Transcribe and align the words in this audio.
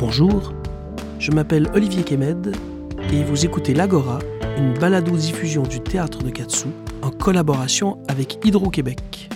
Bonjour, 0.00 0.54
je 1.18 1.30
m'appelle 1.30 1.68
Olivier 1.74 2.04
Kemed 2.04 2.56
et 3.12 3.22
vous 3.22 3.44
écoutez 3.44 3.74
L'Agora, 3.74 4.18
une 4.56 4.72
balado-diffusion 4.72 5.62
du 5.62 5.80
théâtre 5.80 6.22
de 6.22 6.30
Katsu 6.30 6.68
en 7.02 7.10
collaboration 7.10 7.98
avec 8.08 8.38
Hydro-Québec. 8.42 9.28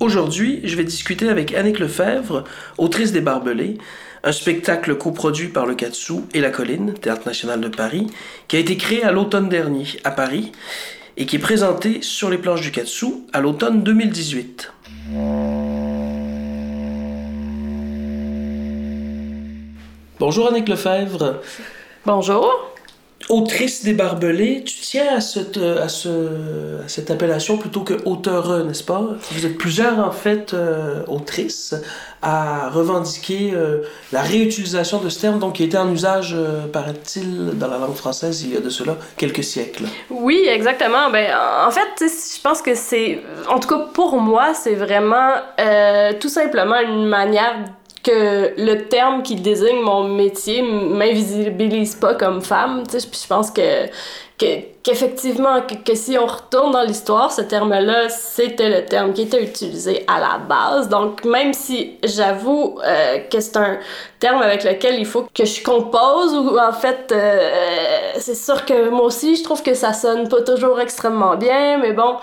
Aujourd'hui, 0.00 0.62
je 0.64 0.74
vais 0.74 0.84
discuter 0.84 1.28
avec 1.28 1.52
Annick 1.52 1.80
Lefebvre, 1.80 2.44
autrice 2.78 3.12
des 3.12 3.20
Barbelés, 3.20 3.76
un 4.24 4.32
spectacle 4.32 4.96
coproduit 4.96 5.48
par 5.48 5.66
le 5.66 5.74
Katsu 5.74 6.14
et 6.32 6.40
la 6.40 6.48
Colline, 6.48 6.94
Théâtre 6.94 7.26
national 7.26 7.60
de 7.60 7.68
Paris, 7.68 8.06
qui 8.48 8.56
a 8.56 8.58
été 8.58 8.78
créé 8.78 9.04
à 9.04 9.12
l'automne 9.12 9.50
dernier 9.50 9.84
à 10.04 10.12
Paris 10.12 10.50
et 11.18 11.26
qui 11.26 11.36
est 11.36 11.40
présenté 11.40 12.00
sur 12.00 12.30
les 12.30 12.38
planches 12.38 12.62
du 12.62 12.70
Katsu 12.70 13.06
à 13.34 13.42
l'automne 13.42 13.82
2018. 13.82 14.72
Bonjour 20.20 20.48
Annick 20.48 20.68
Lefebvre. 20.68 21.36
Bonjour. 22.04 22.52
Autrice 23.28 23.84
des 23.84 23.92
Barbelés, 23.92 24.64
tu 24.64 24.74
tiens 24.80 25.16
à 25.16 25.20
cette, 25.20 25.58
à 25.58 25.88
ce, 25.88 26.08
à 26.84 26.88
cette 26.88 27.12
appellation 27.12 27.56
plutôt 27.56 27.82
que 27.82 27.94
auteure, 28.04 28.64
n'est-ce 28.64 28.82
pas? 28.82 29.02
Vous 29.30 29.46
êtes 29.46 29.56
plusieurs, 29.56 30.00
en 30.00 30.10
fait, 30.10 30.54
euh, 30.54 31.04
autrices 31.06 31.76
à 32.20 32.68
revendiquer 32.70 33.52
euh, 33.54 33.82
la 34.12 34.22
réutilisation 34.22 34.98
de 34.98 35.08
ce 35.08 35.20
terme, 35.20 35.38
donc 35.38 35.54
qui 35.54 35.64
était 35.64 35.78
en 35.78 35.92
usage, 35.92 36.34
euh, 36.36 36.66
paraît-il, 36.66 37.56
dans 37.56 37.68
la 37.68 37.78
langue 37.78 37.94
française 37.94 38.42
il 38.42 38.54
y 38.54 38.56
a 38.56 38.60
de 38.60 38.70
cela 38.70 38.96
quelques 39.16 39.44
siècles. 39.44 39.84
Oui, 40.10 40.44
exactement. 40.48 41.10
Ben, 41.10 41.30
en 41.64 41.70
fait, 41.70 42.00
je 42.00 42.40
pense 42.42 42.60
que 42.60 42.74
c'est, 42.74 43.20
en 43.48 43.60
tout 43.60 43.68
cas 43.68 43.86
pour 43.92 44.16
moi, 44.16 44.52
c'est 44.54 44.74
vraiment 44.74 45.34
tout 46.18 46.28
simplement 46.28 46.80
une 46.80 47.06
manière 47.06 47.56
que 48.02 48.54
le 48.56 48.88
terme 48.88 49.22
qui 49.22 49.36
désigne 49.36 49.80
mon 49.82 50.04
métier 50.04 50.62
m'invisibilise 50.62 51.94
pas 51.94 52.14
comme 52.14 52.42
femme. 52.42 52.84
Tu 52.86 53.00
sais, 53.00 53.08
je 53.12 53.26
pense 53.26 53.50
que 53.50 53.88
qu'effectivement, 54.38 55.60
que, 55.62 55.94
si 55.94 56.16
on 56.16 56.26
retourne 56.26 56.70
dans 56.70 56.82
l'histoire, 56.82 57.32
ce 57.32 57.42
terme-là, 57.42 58.08
c'était 58.08 58.68
le 58.68 58.84
terme 58.84 59.12
qui 59.12 59.22
était 59.22 59.42
utilisé 59.42 60.04
à 60.06 60.20
la 60.20 60.38
base. 60.38 60.88
Donc, 60.88 61.24
même 61.24 61.52
si 61.52 61.98
j'avoue 62.04 62.78
euh, 62.84 63.18
que 63.30 63.40
c'est 63.40 63.56
un 63.56 63.78
terme 64.20 64.40
avec 64.40 64.62
lequel 64.62 64.98
il 64.98 65.06
faut 65.06 65.26
que 65.34 65.44
je 65.44 65.62
compose, 65.62 66.34
ou 66.34 66.56
en 66.56 66.72
fait, 66.72 67.10
euh, 67.10 68.12
c'est 68.18 68.36
sûr 68.36 68.64
que 68.64 68.88
moi 68.90 69.06
aussi, 69.06 69.34
je 69.34 69.42
trouve 69.42 69.62
que 69.62 69.74
ça 69.74 69.92
sonne 69.92 70.28
pas 70.28 70.42
toujours 70.42 70.80
extrêmement 70.80 71.36
bien, 71.36 71.78
mais 71.78 71.92
bon, 71.92 72.16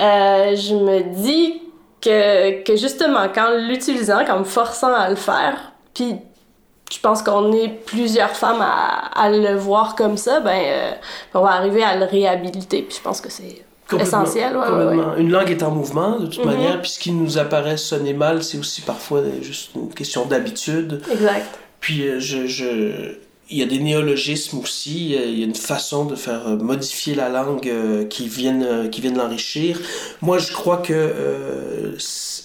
euh, 0.00 0.56
je 0.56 0.74
me 0.74 1.02
dis 1.14 1.62
que, 2.00 2.62
que 2.62 2.76
justement, 2.76 3.28
qu'en 3.28 3.50
l'utilisant, 3.68 4.24
qu'en 4.24 4.40
me 4.40 4.44
forçant 4.44 4.92
à 4.92 5.08
le 5.08 5.16
faire, 5.16 5.72
puis 5.94 6.16
je 6.90 6.98
pense 6.98 7.22
qu'on 7.22 7.52
est 7.52 7.68
plusieurs 7.68 8.30
femmes 8.30 8.60
à, 8.60 9.10
à, 9.14 9.30
le 9.30 9.54
voir 9.56 9.94
comme 9.94 10.16
ça, 10.16 10.40
ben, 10.40 10.60
euh, 10.64 10.92
on 11.34 11.42
va 11.42 11.50
arriver 11.50 11.82
à 11.82 11.96
le 11.96 12.04
réhabiliter, 12.04 12.82
puis 12.82 12.96
je 12.96 13.02
pense 13.02 13.20
que 13.20 13.30
c'est 13.30 13.64
essentiel. 13.98 14.56
Ouais, 14.56 14.66
complètement. 14.66 15.16
Une 15.16 15.30
langue 15.30 15.50
est 15.50 15.62
en 15.62 15.70
mouvement, 15.70 16.18
de 16.18 16.26
toute 16.26 16.44
mm-hmm. 16.44 16.46
manière, 16.46 16.80
puis 16.80 16.90
ce 16.90 16.98
qui 16.98 17.12
nous 17.12 17.38
apparaît 17.38 17.76
sonner 17.76 18.12
mal, 18.12 18.42
c'est 18.42 18.58
aussi 18.58 18.82
parfois 18.82 19.22
juste 19.40 19.70
une 19.74 19.92
question 19.92 20.26
d'habitude. 20.26 21.02
Exact. 21.10 21.58
Puis 21.80 22.06
euh, 22.06 22.20
je, 22.20 22.46
je 22.46 23.16
il 23.50 23.58
y 23.58 23.62
a 23.62 23.66
des 23.66 23.80
néologismes 23.80 24.58
aussi, 24.58 25.12
il 25.12 25.38
y 25.38 25.42
a 25.42 25.44
une 25.44 25.56
façon 25.56 26.04
de 26.04 26.14
faire 26.14 26.46
euh, 26.46 26.56
modifier 26.56 27.16
la 27.16 27.28
langue 27.28 27.68
euh, 27.68 28.04
qui 28.06 28.28
viennent, 28.28 28.62
euh, 28.62 28.88
qui 28.88 29.00
viennent 29.00 29.18
l'enrichir. 29.18 29.80
Moi, 30.22 30.38
je 30.38 30.52
crois 30.52 30.76
que 30.76 31.14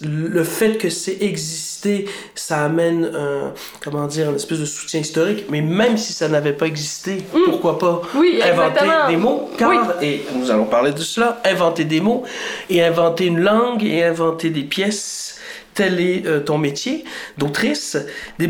le 0.02 0.44
fait 0.44 0.78
que 0.78 0.90
c'est 0.90 1.22
existé, 1.22 2.06
ça 2.34 2.66
amène 2.66 3.06
un, 3.14 3.54
comment 3.84 4.08
dire, 4.08 4.30
une 4.30 4.36
espèce 4.36 4.60
de 4.60 4.66
soutien 4.66 5.00
historique, 5.00 5.46
mais 5.50 5.62
même 5.62 5.98
si 5.98 6.12
ça 6.12 6.28
n'avait 6.28 6.54
pas 6.54 6.66
existé, 6.66 7.18
mm. 7.34 7.40
pourquoi 7.46 7.78
pas 7.78 8.02
oui, 8.16 8.40
inventer 8.44 8.86
des 9.10 9.18
mots, 9.18 9.50
car, 9.58 10.02
et 10.02 10.26
nous 10.36 10.50
allons 10.50 10.66
parler 10.66 10.92
de 10.92 11.02
cela, 11.02 11.40
inventer 11.46 11.86
des 11.86 12.02
mots, 12.02 12.24
et 12.70 12.84
inventer 12.84 13.28
une 13.28 13.40
langue, 13.40 13.84
et 13.84 14.04
inventer 14.04 14.50
des 14.50 14.64
pièces 14.64 15.35
tel 15.76 16.00
est 16.00 16.26
euh, 16.26 16.40
ton 16.40 16.58
métier 16.58 17.04
d'autrice. 17.38 17.98
Des 18.40 18.50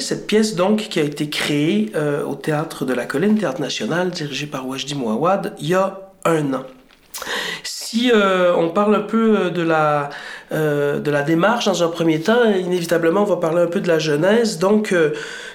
cette 0.00 0.26
pièce 0.26 0.54
donc 0.54 0.88
qui 0.90 1.00
a 1.00 1.02
été 1.02 1.28
créée 1.28 1.90
euh, 1.96 2.22
au 2.24 2.34
Théâtre 2.34 2.84
de 2.84 2.92
la 2.92 3.06
Colline, 3.06 3.36
Théâtre 3.36 3.60
National, 3.60 4.10
dirigé 4.10 4.46
par 4.46 4.68
Wajdi 4.68 4.94
Mouawad, 4.94 5.54
il 5.58 5.68
y 5.68 5.74
a 5.74 5.98
un 6.24 6.52
an. 6.52 6.64
Si 7.64 8.12
euh, 8.14 8.54
on 8.54 8.68
parle 8.68 8.94
un 8.94 9.00
peu 9.00 9.50
de 9.50 9.62
la, 9.62 10.10
de 10.52 11.10
la 11.10 11.22
démarche 11.22 11.64
dans 11.64 11.82
un 11.82 11.88
premier 11.88 12.20
temps, 12.20 12.44
inévitablement 12.44 13.22
on 13.22 13.24
va 13.24 13.36
parler 13.38 13.62
un 13.62 13.66
peu 13.66 13.80
de 13.80 13.88
la 13.88 13.98
genèse. 13.98 14.58
Donc 14.58 14.94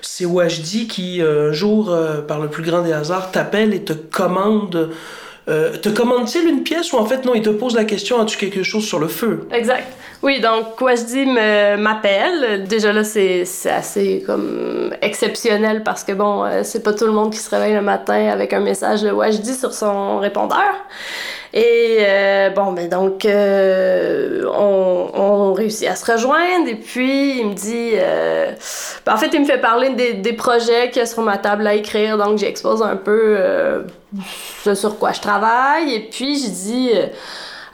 c'est 0.02 0.25
Wajdi 0.25 0.88
qui 0.88 1.22
un 1.22 1.52
jour, 1.52 1.96
par 2.28 2.40
le 2.40 2.50
plus 2.50 2.63
grand 2.63 2.81
des 2.81 2.91
hasards, 2.91 3.31
t'appelle 3.31 3.73
et 3.73 3.84
te 3.84 3.94
commande 3.94 4.90
euh, 5.50 5.76
te 5.78 5.90
commande-t-il 5.90 6.48
une 6.48 6.64
pièce 6.64 6.94
ou 6.94 6.98
en 6.98 7.06
fait 7.06 7.26
non, 7.26 7.34
il 7.36 7.42
te 7.42 7.50
pose 7.50 7.76
la 7.76 7.84
question 7.84 8.22
as-tu 8.22 8.38
quelque 8.38 8.64
chose 8.64 8.86
sur 8.86 9.00
le 9.00 9.08
feu? 9.08 9.48
Exact. 9.52 9.92
Oui, 10.22 10.40
donc 10.40 10.80
Wajdi 10.80 11.26
m'appelle. 11.26 12.64
Déjà 12.66 12.94
là, 12.94 13.04
c'est 13.04 13.46
assez 13.66 14.24
comme 14.26 14.94
exceptionnel 15.02 15.84
parce 15.84 16.06
que 16.06 16.14
bon, 16.14 16.46
euh, 16.46 16.62
c'est 16.64 16.82
pas 16.82 16.94
tout 16.94 17.06
le 17.06 17.12
monde 17.12 17.32
qui 17.32 17.40
se 17.40 17.50
réveille 17.50 17.74
le 17.74 17.82
matin 17.82 18.30
avec 18.30 18.53
un 18.53 18.62
message 18.62 19.02
de 19.02 19.12
Wajdi 19.12 19.53
sur 19.53 19.74
son 19.74 20.20
répondeur. 20.20 20.74
Et 21.53 21.97
euh, 22.00 22.50
bon, 22.50 22.72
ben 22.72 22.90
donc, 22.90 23.25
euh, 23.25 24.44
on, 24.58 25.12
on, 25.14 25.53
réussit 25.53 25.88
à 25.88 25.96
se 25.96 26.12
rejoindre. 26.12 26.68
Et 26.68 26.75
puis, 26.75 27.40
il 27.40 27.50
me 27.50 27.53
dit. 27.53 27.91
Euh, 27.94 28.52
ben, 29.06 29.14
en 29.14 29.18
fait, 29.18 29.30
il 29.34 29.41
me 29.41 29.46
fait 29.46 29.59
parler 29.59 29.91
des, 29.91 30.14
des 30.14 30.34
projets 30.34 30.90
qu'il 30.90 31.00
y 31.00 31.03
a 31.03 31.06
sur 31.06 31.22
ma 31.22 31.38
table 31.38 31.68
à 31.68 31.75
écrire. 31.75 32.18
Donc, 32.18 32.40
j'expose 32.40 32.81
un 32.81 32.96
peu 32.96 33.38
ce 34.64 34.74
sur 34.74 34.97
quoi 34.97 35.12
je 35.12 35.22
travaille. 35.22 35.94
Et 35.94 36.09
puis, 36.09 36.40
je 36.40 36.50
dis. 36.50 36.91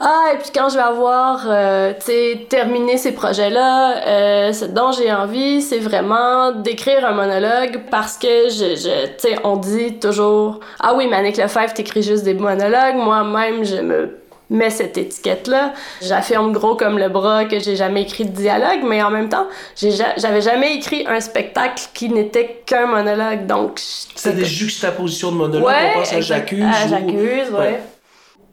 Ah, 0.02 0.32
et 0.34 0.38
puis 0.38 0.50
quand 0.54 0.70
je 0.70 0.76
vais 0.76 0.82
avoir, 0.82 1.46
euh, 1.48 1.94
tu 1.94 2.06
sais, 2.06 2.46
terminé 2.50 2.98
ces 2.98 3.12
projets-là, 3.12 4.08
euh, 4.08 4.54
ce 4.54 4.66
dont 4.66 4.92
j'ai 4.92 5.12
envie, 5.12 5.62
c'est 5.62 5.80
vraiment 5.80 6.52
d'écrire 6.54 7.06
un 7.06 7.12
monologue 7.12 7.82
parce 7.92 8.18
que, 8.18 8.50
je, 8.50 8.76
je 8.76 9.08
tu 9.08 9.12
sais, 9.18 9.36
on 9.44 9.58
dit 9.58 10.00
toujours, 10.00 10.62
ah 10.80 10.94
oui, 10.96 11.08
Manic 11.08 11.36
Lefebvre, 11.36 11.74
t'écris 11.74 12.04
juste 12.04 12.24
des 12.24 12.34
monologues. 12.34 12.96
Moi-même, 12.96 13.66
je 13.66 13.76
me 13.78 14.18
mets 14.50 14.70
cette 14.70 14.98
étiquette-là. 14.98 15.74
J'affirme 16.02 16.54
gros 16.54 16.76
comme 16.76 16.98
le 16.98 17.10
bras 17.10 17.46
que 17.46 17.60
j'ai 17.60 17.76
jamais 17.76 18.04
écrit 18.04 18.26
de 18.26 18.32
dialogue, 18.36 18.82
mais 18.84 19.04
en 19.04 19.12
même 19.12 19.30
temps, 19.30 19.48
j'avais 19.76 20.42
jamais 20.42 20.76
écrit 20.76 21.06
un 21.08 21.20
spectacle 21.20 21.84
qui 21.94 22.10
n'était 22.10 22.64
qu'un 22.66 22.86
monologue. 22.86 23.46
Donc, 23.46 23.80
c'est 24.16 24.36
des 24.36 24.46
juxtapositions 24.46 25.32
de 25.32 25.38
monologues. 25.38 25.68
Ouais, 25.68 25.92
on 25.96 26.00
pense 26.00 26.14
à 26.14 26.22
J'accuse. 26.22 26.64
À 26.64 26.88
J'accuse, 26.88 27.52
ouais. 27.52 27.80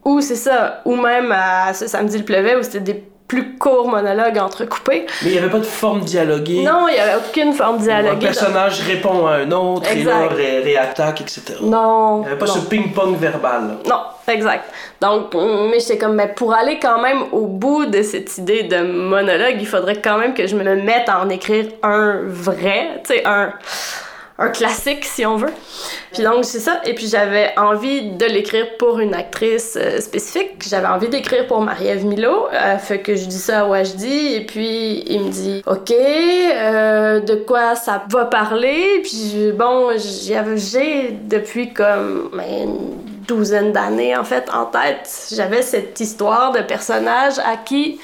Ou 0.06 0.20
c'est 0.20 0.36
ça, 0.36 0.82
ou 0.84 0.94
même 0.94 1.32
à 1.32 1.74
ce 1.74 1.88
samedi 1.88 2.18
le 2.18 2.24
pleuvait 2.24 2.54
où 2.54 2.62
c'était 2.62 2.78
des 2.78 3.04
plus 3.26 3.58
courts 3.58 3.88
monologues 3.88 4.38
entrecoupés. 4.38 5.04
Mais 5.22 5.30
il 5.30 5.32
n'y 5.32 5.38
avait 5.38 5.50
pas 5.50 5.58
de 5.58 5.64
forme 5.64 6.02
dialoguée. 6.02 6.62
Non, 6.62 6.86
il 6.88 6.94
n'y 6.94 7.00
avait 7.00 7.16
aucune 7.16 7.52
forme 7.52 7.78
dialoguée. 7.78 8.28
Un 8.28 8.30
personnage 8.30 8.82
répond 8.82 9.26
à 9.26 9.38
un 9.38 9.50
autre, 9.50 9.90
et 9.90 10.04
là 10.04 10.28
ré 10.28 10.60
réattaque, 10.60 11.22
etc. 11.22 11.42
Non. 11.60 12.18
Il 12.18 12.20
n'y 12.20 12.26
avait 12.28 12.38
pas 12.38 12.46
ce 12.46 12.60
ping-pong 12.60 13.16
verbal. 13.16 13.78
Non, 13.88 14.02
exact. 14.28 14.70
Donc, 15.00 15.34
mais 15.34 15.80
j'étais 15.80 15.98
comme, 15.98 16.14
mais 16.14 16.28
pour 16.28 16.54
aller 16.54 16.78
quand 16.78 17.02
même 17.02 17.24
au 17.32 17.46
bout 17.46 17.86
de 17.86 18.02
cette 18.02 18.38
idée 18.38 18.62
de 18.62 18.82
monologue, 18.82 19.56
il 19.58 19.66
faudrait 19.66 20.00
quand 20.00 20.18
même 20.18 20.34
que 20.34 20.46
je 20.46 20.54
me 20.54 20.62
mette 20.76 21.08
à 21.08 21.20
en 21.20 21.28
écrire 21.30 21.66
un 21.82 22.20
vrai, 22.26 23.00
tu 23.04 23.14
sais, 23.14 23.26
un 23.26 23.52
un 24.38 24.48
classique 24.48 25.04
si 25.04 25.24
on 25.24 25.36
veut. 25.36 25.52
Puis 26.12 26.22
donc 26.22 26.44
c'est 26.44 26.60
ça. 26.60 26.80
Et 26.84 26.94
puis 26.94 27.08
j'avais 27.08 27.52
envie 27.56 28.10
de 28.10 28.26
l'écrire 28.26 28.76
pour 28.78 28.98
une 28.98 29.14
actrice 29.14 29.78
euh, 29.80 30.00
spécifique. 30.00 30.64
J'avais 30.68 30.88
envie 30.88 31.08
d'écrire 31.08 31.46
pour 31.46 31.60
Marie-Ève 31.60 32.04
Milo. 32.04 32.48
Euh, 32.52 32.76
fait 32.78 33.00
que 33.00 33.14
je 33.14 33.24
dis 33.26 33.38
ça 33.38 33.60
à 33.60 33.64
Wajdi 33.64 34.34
et 34.34 34.44
puis 34.44 35.04
il 35.06 35.20
me 35.22 35.30
dit 35.30 35.62
OK, 35.66 35.90
euh, 35.90 37.20
de 37.20 37.34
quoi 37.34 37.74
ça 37.74 38.04
va 38.10 38.26
parler. 38.26 39.00
Puis 39.02 39.52
bon, 39.54 39.90
j'ai 39.96 41.16
depuis 41.28 41.72
comme 41.72 42.30
ben, 42.36 42.76
douzaine 43.26 43.72
d'années 43.72 44.16
en 44.16 44.24
fait 44.24 44.48
en 44.52 44.66
tête. 44.66 45.08
J'avais 45.32 45.62
cette 45.62 45.98
histoire 46.00 46.52
de 46.52 46.60
personnage 46.60 47.38
à 47.38 47.56
qui 47.56 48.00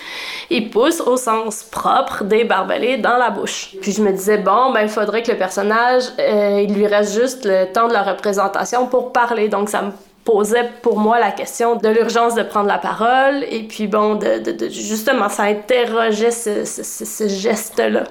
il 0.50 0.70
pousse 0.70 1.00
au 1.00 1.16
sens 1.16 1.62
propre 1.64 2.24
des 2.24 2.44
barbelés 2.44 2.98
dans 2.98 3.16
la 3.16 3.30
bouche. 3.30 3.74
Puis 3.80 3.92
je 3.92 4.02
me 4.02 4.12
disais 4.12 4.38
bon 4.38 4.72
ben 4.72 4.82
il 4.82 4.88
faudrait 4.88 5.22
que 5.22 5.30
le 5.30 5.38
personnage 5.38 6.04
euh, 6.19 6.64
il 6.66 6.74
lui 6.74 6.86
reste 6.86 7.19
juste 7.19 7.44
le 7.44 7.72
temps 7.72 7.88
de 7.88 7.92
la 7.92 8.02
représentation 8.02 8.86
pour 8.86 9.12
parler. 9.12 9.48
Donc 9.48 9.69
ça 9.69 9.82
me 9.82 9.92
posait 10.24 10.70
pour 10.82 10.98
moi 10.98 11.19
la 11.19 11.32
question 11.32 11.76
de 11.76 11.88
l'urgence 11.88 12.34
de 12.34 12.42
prendre 12.42 12.69
la 12.69 12.78
parole 12.78 13.44
et 13.50 13.64
puis 13.64 13.86
bon 13.86 14.14
de, 14.14 14.69
justement 14.69 15.28
ça 15.28 15.44
interrogeait 15.44 16.30
ce, 16.30 16.64
ce, 16.64 17.28
geste-là. 17.28 18.04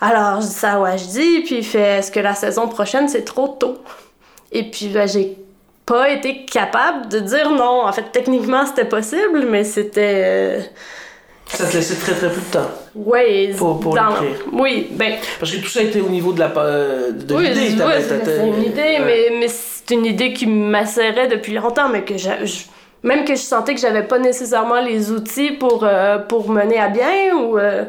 Alors 0.00 0.40
je 0.40 0.46
dis 0.46 0.52
ça 0.52 0.80
ouais 0.80 0.98
je 0.98 1.04
dis 1.04 1.40
puis 1.40 1.56
il 1.58 1.64
fait 1.64 1.98
est-ce 1.98 2.10
que 2.10 2.20
la 2.20 2.34
saison 2.34 2.68
prochaine 2.68 3.08
c'est 3.08 3.24
trop 3.24 3.48
tôt? 3.48 3.78
Et 4.52 4.64
puis 4.64 4.88
ben, 4.88 5.06
j'ai 5.06 5.36
pas 5.90 6.08
été 6.08 6.44
capable 6.44 7.08
de 7.08 7.18
dire 7.18 7.50
non. 7.50 7.84
En 7.86 7.92
fait, 7.92 8.06
techniquement, 8.12 8.64
c'était 8.64 8.88
possible, 8.88 9.44
mais 9.48 9.64
c'était. 9.64 10.22
Euh, 10.24 10.60
Ça 11.46 11.66
te 11.66 11.76
laissait 11.76 11.96
très 11.96 12.12
très 12.12 12.28
peu 12.30 12.40
de 12.40 12.52
temps. 12.52 12.70
Oui, 12.94 13.52
pour, 13.58 13.80
pour 13.80 13.94
l'écrire. 13.96 14.38
Oui, 14.52 14.88
ben. 14.92 15.14
Parce 15.40 15.52
que 15.52 15.60
tout 15.60 15.68
ça 15.68 15.82
était 15.82 16.00
au 16.00 16.08
niveau 16.08 16.32
de 16.32 16.38
la 16.38 16.48
de 16.48 17.34
oui, 17.34 17.48
l'idée. 17.48 17.82
Oui, 17.84 17.92
c'est 18.06 18.46
une 18.46 18.62
idée, 18.62 18.98
mais, 19.04 19.22
mais 19.38 19.48
c'est 19.48 19.90
une 19.94 20.06
idée 20.06 20.32
qui 20.32 20.46
m'assérait 20.46 21.26
depuis 21.26 21.54
longtemps, 21.54 21.88
mais 21.88 22.02
que 22.02 22.16
je, 22.16 22.30
même 23.02 23.24
que 23.24 23.34
je 23.34 23.40
sentais 23.40 23.74
que 23.74 23.80
j'avais 23.80 24.04
pas 24.04 24.20
nécessairement 24.20 24.80
les 24.80 25.10
outils 25.10 25.52
pour, 25.52 25.84
euh, 25.84 26.18
pour 26.18 26.50
mener 26.50 26.78
à 26.78 26.88
bien 26.88 27.34
ou. 27.36 27.58
Euh, 27.58 27.84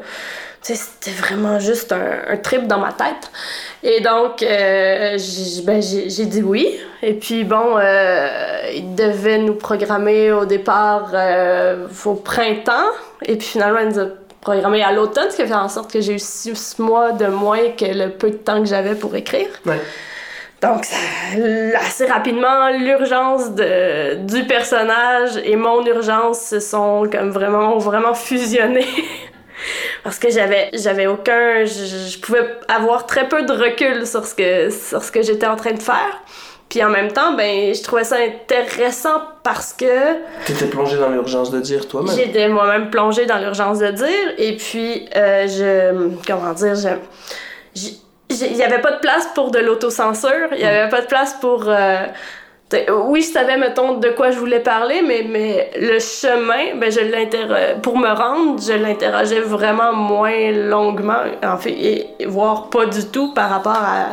c'était 0.62 1.12
vraiment 1.12 1.60
juste 1.60 1.92
un, 1.92 2.20
un, 2.30 2.38
trip 2.38 2.68
dans 2.68 2.78
ma 2.78 2.94
tête. 2.94 3.32
Et 3.84 4.00
donc, 4.02 4.44
euh, 4.44 5.18
ben, 5.64 5.82
j'ai 5.82 6.26
dit 6.26 6.44
oui. 6.44 6.80
Et 7.02 7.14
puis, 7.14 7.44
bon, 7.44 7.78
euh, 7.78 8.28
ils 8.74 8.94
devaient 8.94 9.40
nous 9.40 9.56
programmer 9.56 10.32
au 10.32 10.46
départ 10.46 11.12
euh, 11.14 11.88
au 12.06 12.14
printemps. 12.14 12.92
Et 13.26 13.38
puis, 13.38 13.48
finalement, 13.48 13.80
ils 13.80 13.90
nous 13.90 14.00
ont 14.00 14.12
programmé 14.40 14.84
à 14.84 14.92
l'automne, 14.92 15.32
ce 15.32 15.36
qui 15.36 15.42
a 15.42 15.48
fait 15.48 15.54
en 15.54 15.70
sorte 15.70 15.92
que 15.92 16.02
j'ai 16.02 16.14
eu 16.14 16.20
six 16.20 16.78
mois 16.80 17.12
de 17.12 17.26
moins 17.26 17.72
que 17.78 17.86
le 17.86 18.10
peu 18.10 18.30
de 18.30 18.38
temps 18.38 18.60
que 18.60 18.68
j'avais 18.68 18.96
pour 18.96 19.16
écrire. 19.16 19.48
Donc, 20.62 20.86
assez 21.80 22.06
rapidement, 22.06 22.70
l'urgence 22.70 23.52
du 23.52 24.46
personnage 24.46 25.38
et 25.44 25.56
mon 25.56 25.84
urgence 25.86 26.40
se 26.40 26.60
sont 26.60 27.08
comme 27.12 27.32
vraiment, 27.32 27.80
vraiment 27.80 28.14
fusionnées. 28.14 28.86
parce 30.04 30.20
que 30.20 30.30
j'avais 30.30 30.70
j'avais 30.74 31.08
aucun 31.08 31.66
je, 31.66 32.20
pouvais 32.20 32.46
avoir 32.68 33.06
très 33.06 33.28
peu 33.28 33.44
de 33.44 33.54
recul 33.54 34.06
sur 34.06 34.26
ce 34.26 34.36
que 34.36 34.70
sur 34.70 35.04
ce 35.04 35.12
que 35.12 35.22
j'étais 35.22 35.48
en 35.48 35.56
train 35.56 35.74
de 35.74 35.82
faire. 35.82 36.22
Puis 36.70 36.84
en 36.84 36.90
même 36.90 37.12
temps 37.12 37.34
ben 37.34 37.74
je 37.74 37.82
trouvais 37.84 38.04
ça 38.04 38.18
intéressant 38.18 39.22
parce 39.44 39.74
que 39.74 39.86
t'étais 40.46 40.68
plongée 40.68 40.98
dans 40.98 41.10
l'urgence 41.10 41.52
de 41.52 41.60
dire 41.60 41.88
toi-même. 41.88 42.16
J'étais 42.16 42.48
moi-même 42.48 42.90
plongée 42.90 43.26
dans 43.26 43.38
l'urgence 43.38 43.80
de 43.80 43.92
dire. 43.92 44.34
Et 44.38 44.56
puis 44.56 45.08
euh, 45.16 45.48
je 45.48 46.10
comment 46.26 46.54
dire 46.54 46.76
je 46.76 46.90
il 48.32 48.54
n'y 48.56 48.64
avait 48.64 48.82
pas 48.82 48.94
de 48.94 49.00
place 49.00 49.28
pour 49.36 49.52
de 49.52 49.60
l'autocensure, 49.60 50.50
il 50.54 50.60
n'y 50.60 50.64
avait 50.64 50.90
pas 50.90 51.02
de 51.02 51.08
place 51.08 51.36
pour 51.42 51.66
euh, 51.68 52.06
oui, 53.06 53.22
je 53.22 53.32
savais, 53.32 53.58
mettons, 53.58 53.98
de 53.98 54.10
quoi 54.10 54.32
je 54.32 54.40
voulais 54.40 54.60
parler, 54.60 55.02
mais, 55.02 55.26
mais 55.28 55.72
le 55.80 56.00
chemin, 56.00 56.76
ben, 56.80 56.92
je 56.92 57.80
pour 57.82 57.98
me 57.98 58.10
rendre, 58.10 58.62
je 58.62 58.74
l'interrogeais 58.74 59.42
vraiment 59.42 59.94
moins 59.94 60.52
longuement, 60.52 61.24
en 61.44 61.58
fait, 61.58 61.72
et, 61.72 62.26
voire 62.28 62.70
pas 62.70 62.86
du 62.86 63.06
tout 63.08 63.34
par 63.34 63.50
rapport 63.50 63.74
à, 63.82 64.08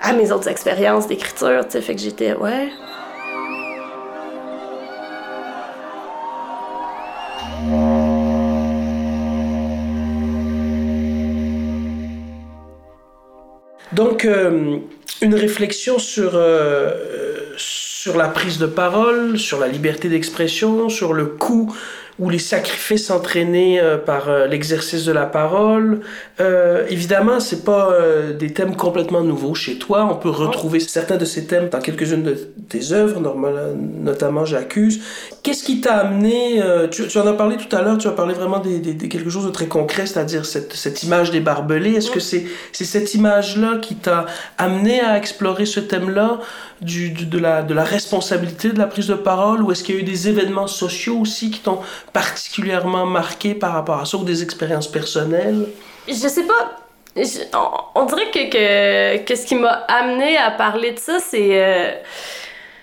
à 0.00 0.12
mes 0.12 0.32
autres 0.32 0.48
expériences 0.48 1.06
d'écriture, 1.06 1.64
tu 1.64 1.72
sais, 1.72 1.80
fait 1.82 1.94
que 1.94 2.00
j'étais, 2.00 2.34
ouais. 2.34 2.70
Donc, 13.92 14.24
euh, 14.24 14.78
une 15.22 15.34
réflexion 15.34 15.98
sur 15.98 16.32
euh, 16.34 16.92
sur 17.56 18.16
la 18.16 18.28
prise 18.28 18.58
de 18.58 18.66
parole, 18.66 19.38
sur 19.38 19.58
la 19.60 19.68
liberté 19.68 20.08
d'expression, 20.08 20.88
sur 20.88 21.12
le 21.12 21.26
coût 21.26 21.74
ou 22.20 22.28
les 22.28 22.38
sacrifices 22.38 23.10
entraînés 23.10 23.80
euh, 23.80 23.96
par 23.96 24.28
euh, 24.28 24.46
l'exercice 24.46 25.06
de 25.06 25.12
la 25.12 25.24
parole. 25.24 26.00
Euh, 26.38 26.86
évidemment, 26.90 27.40
c'est 27.40 27.64
pas 27.64 27.90
des 28.38 28.52
thèmes 28.52 28.76
complètement 28.76 29.22
nouveaux 29.22 29.54
chez 29.54 29.78
toi. 29.78 30.06
On 30.10 30.16
peut 30.16 30.30
retrouver 30.30 30.80
certains 30.80 31.16
de 31.16 31.24
ces 31.24 31.46
thèmes 31.46 31.70
dans 31.70 31.80
quelques-unes 31.80 32.22
de 32.22 32.34
tes 32.68 32.92
œuvres, 32.92 33.20
notamment 34.00 34.44
J'accuse. 34.44 35.00
Qu'est-ce 35.42 35.64
qui 35.64 35.80
t'a 35.80 35.96
amené 35.96 36.62
tu, 36.90 37.18
en 37.18 37.26
as 37.26 37.32
parlé 37.32 37.56
tout 37.56 37.74
à 37.74 37.82
l'heure. 37.82 37.98
Tu 37.98 38.08
as 38.08 38.12
parlé 38.12 38.34
vraiment 38.34 38.58
de 38.58 39.06
quelque 39.06 39.30
chose 39.30 39.46
de 39.46 39.50
très 39.50 39.66
concret, 39.66 40.06
c'est-à-dire 40.06 40.44
cette, 40.44 40.74
cette, 40.74 41.02
image 41.02 41.30
des 41.30 41.40
barbelés. 41.40 41.94
Est-ce 41.94 42.10
que 42.10 42.20
c'est 42.20 42.46
c'est 42.72 42.84
cette 42.84 43.14
image-là 43.14 43.78
qui 43.80 43.96
t'a 43.96 44.26
amené 44.58 45.00
à 45.00 45.16
explorer 45.16 45.66
ce 45.66 45.80
thème-là 45.80 46.40
du, 46.80 47.10
de, 47.10 47.38
la, 47.38 47.62
de 47.62 47.74
la 47.74 47.84
responsabilité 47.84 48.70
de 48.70 48.78
la 48.78 48.86
prise 48.86 49.06
de 49.06 49.14
parole, 49.14 49.62
ou 49.62 49.70
est-ce 49.70 49.84
qu'il 49.84 49.94
y 49.94 49.98
a 49.98 50.00
eu 50.00 50.04
des 50.04 50.28
événements 50.28 50.66
sociaux 50.66 51.18
aussi 51.18 51.50
qui 51.50 51.60
t'ont 51.60 51.80
particulièrement 52.12 53.06
marqué 53.06 53.54
par 53.54 53.72
rapport 53.72 54.00
à 54.00 54.04
ça 54.04 54.16
ou 54.16 54.24
des 54.24 54.42
expériences 54.42 54.88
personnelles? 54.88 55.66
Je 56.08 56.14
sais 56.14 56.44
pas. 56.44 56.76
on, 57.94 58.04
dirait 58.06 58.30
que, 58.30 59.16
que, 59.24 59.34
ce 59.34 59.46
qui 59.46 59.54
m'a 59.54 59.84
amené 59.88 60.36
à 60.36 60.50
parler 60.50 60.92
de 60.92 60.98
ça, 60.98 61.18
c'est. 61.20 61.62
Euh, 61.62 61.92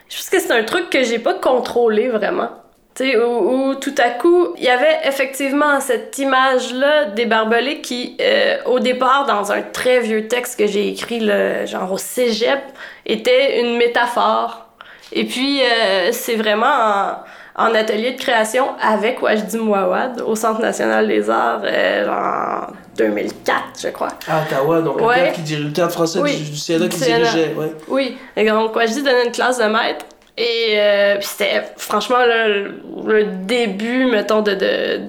je 0.09 0.17
pense 0.17 0.29
que 0.29 0.39
c'est 0.39 0.53
un 0.53 0.63
truc 0.63 0.89
que 0.89 1.03
j'ai 1.03 1.19
pas 1.19 1.33
contrôlé 1.33 2.09
vraiment. 2.09 2.49
Tu 2.95 3.11
sais, 3.11 3.17
où, 3.17 3.75
tout 3.75 3.93
à 3.99 4.09
coup, 4.09 4.55
il 4.57 4.63
y 4.63 4.69
avait 4.69 5.01
effectivement 5.03 5.79
cette 5.79 6.17
image-là 6.17 7.05
des 7.05 7.25
barbelés 7.25 7.81
qui, 7.81 8.17
euh, 8.19 8.57
au 8.65 8.79
départ, 8.79 9.25
dans 9.27 9.51
un 9.51 9.61
très 9.61 9.99
vieux 9.99 10.27
texte 10.27 10.57
que 10.57 10.65
j'ai 10.65 10.87
écrit, 10.87 11.19
le, 11.19 11.65
genre 11.67 11.91
au 11.91 11.97
cégep, 11.97 12.59
était 13.05 13.61
une 13.61 13.77
métaphore. 13.77 14.65
Et 15.11 15.25
puis, 15.25 15.61
euh, 15.61 16.09
c'est 16.11 16.35
vraiment 16.35 16.65
en, 16.65 17.15
en 17.57 17.73
atelier 17.73 18.11
de 18.11 18.19
création 18.19 18.67
avec 18.79 19.21
Wajdi 19.21 19.57
Mouawad 19.57 20.21
au 20.21 20.35
Centre 20.35 20.61
national 20.61 21.07
des 21.07 21.27
arts 21.27 21.61
euh, 21.63 22.07
en 22.07 22.71
2004, 22.95 23.63
je 23.81 23.87
crois. 23.87 24.09
À 24.27 24.43
Ottawa, 24.43 24.81
donc 24.81 25.01
le 25.01 25.07
théâtre, 25.07 25.33
qui 25.33 25.41
dirige, 25.41 25.65
le 25.65 25.73
théâtre 25.73 25.93
français 25.93 26.21
du, 26.21 26.35
du 26.35 26.89
qui 26.89 26.97
dirigeait. 26.99 27.53
Ouais. 27.57 27.71
Oui, 27.87 28.17
et 28.35 28.47
donc 28.47 28.75
Wajdi 28.75 29.01
donnait 29.01 29.25
une 29.25 29.31
classe 29.31 29.57
de 29.57 29.65
maître. 29.65 30.05
Et 30.37 30.75
euh, 30.75 31.19
c'était 31.21 31.63
franchement 31.77 32.23
le, 32.23 32.75
le, 33.07 33.23
début, 33.45 34.05
mettons, 34.05 34.43
de, 34.43 34.53
de, 34.53 35.01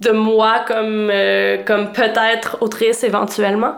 de 0.00 0.10
moi 0.12 0.64
comme, 0.66 1.10
euh, 1.12 1.58
comme 1.66 1.92
peut-être 1.92 2.56
autrice 2.62 3.04
éventuellement. 3.04 3.74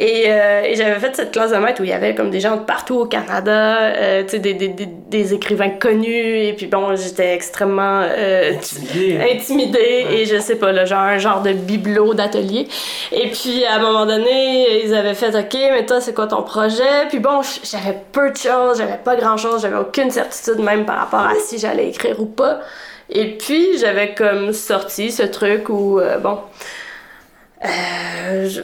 Euh, 0.00 0.62
et, 0.64 0.76
j'avais 0.76 0.98
fait 0.98 1.14
cette 1.14 1.30
classe 1.30 1.50
de 1.50 1.56
maître 1.56 1.82
où 1.82 1.84
il 1.84 1.90
y 1.90 1.92
avait 1.92 2.14
comme 2.14 2.30
des 2.30 2.40
gens 2.40 2.56
de 2.56 2.62
partout 2.62 2.96
au 2.96 3.06
Canada, 3.06 3.80
euh, 3.82 4.22
tu 4.22 4.30
sais, 4.30 4.38
des, 4.38 4.54
des, 4.54 4.68
des, 4.68 5.34
écrivains 5.34 5.68
connus. 5.68 6.44
Et 6.46 6.54
puis 6.54 6.66
bon, 6.66 6.96
j'étais 6.96 7.34
extrêmement 7.34 8.02
euh, 8.02 8.52
intimidée. 9.30 10.06
et 10.10 10.24
je 10.24 10.40
sais 10.40 10.56
pas, 10.56 10.72
là, 10.72 10.86
genre 10.86 11.00
un 11.00 11.18
genre 11.18 11.42
de 11.42 11.52
bibelot 11.52 12.14
d'atelier. 12.14 12.66
Et 13.12 13.28
puis 13.28 13.64
à 13.66 13.74
un 13.74 13.78
moment 13.80 14.06
donné, 14.06 14.84
ils 14.84 14.94
avaient 14.94 15.14
fait 15.14 15.36
OK, 15.36 15.54
mais 15.54 15.84
toi, 15.84 16.00
c'est 16.00 16.14
quoi 16.14 16.26
ton 16.26 16.42
projet? 16.42 17.06
Puis 17.10 17.18
bon, 17.18 17.42
j'avais 17.62 17.98
peu 18.12 18.30
de 18.30 18.36
choses, 18.36 18.78
j'avais 18.78 18.98
pas 19.04 19.16
grand 19.16 19.36
chose, 19.36 19.60
j'avais 19.60 19.76
aucune 19.76 20.10
certitude 20.10 20.60
même 20.60 20.86
par 20.86 20.96
rapport 20.96 21.20
à 21.20 21.34
si 21.38 21.58
j'allais 21.58 21.88
écrire 21.88 22.18
ou 22.20 22.26
pas. 22.26 22.60
Et 23.10 23.36
puis 23.36 23.76
j'avais 23.78 24.14
comme 24.14 24.54
sorti 24.54 25.10
ce 25.12 25.24
truc 25.24 25.68
où, 25.68 26.00
bon. 26.22 26.38
Je 27.62 28.62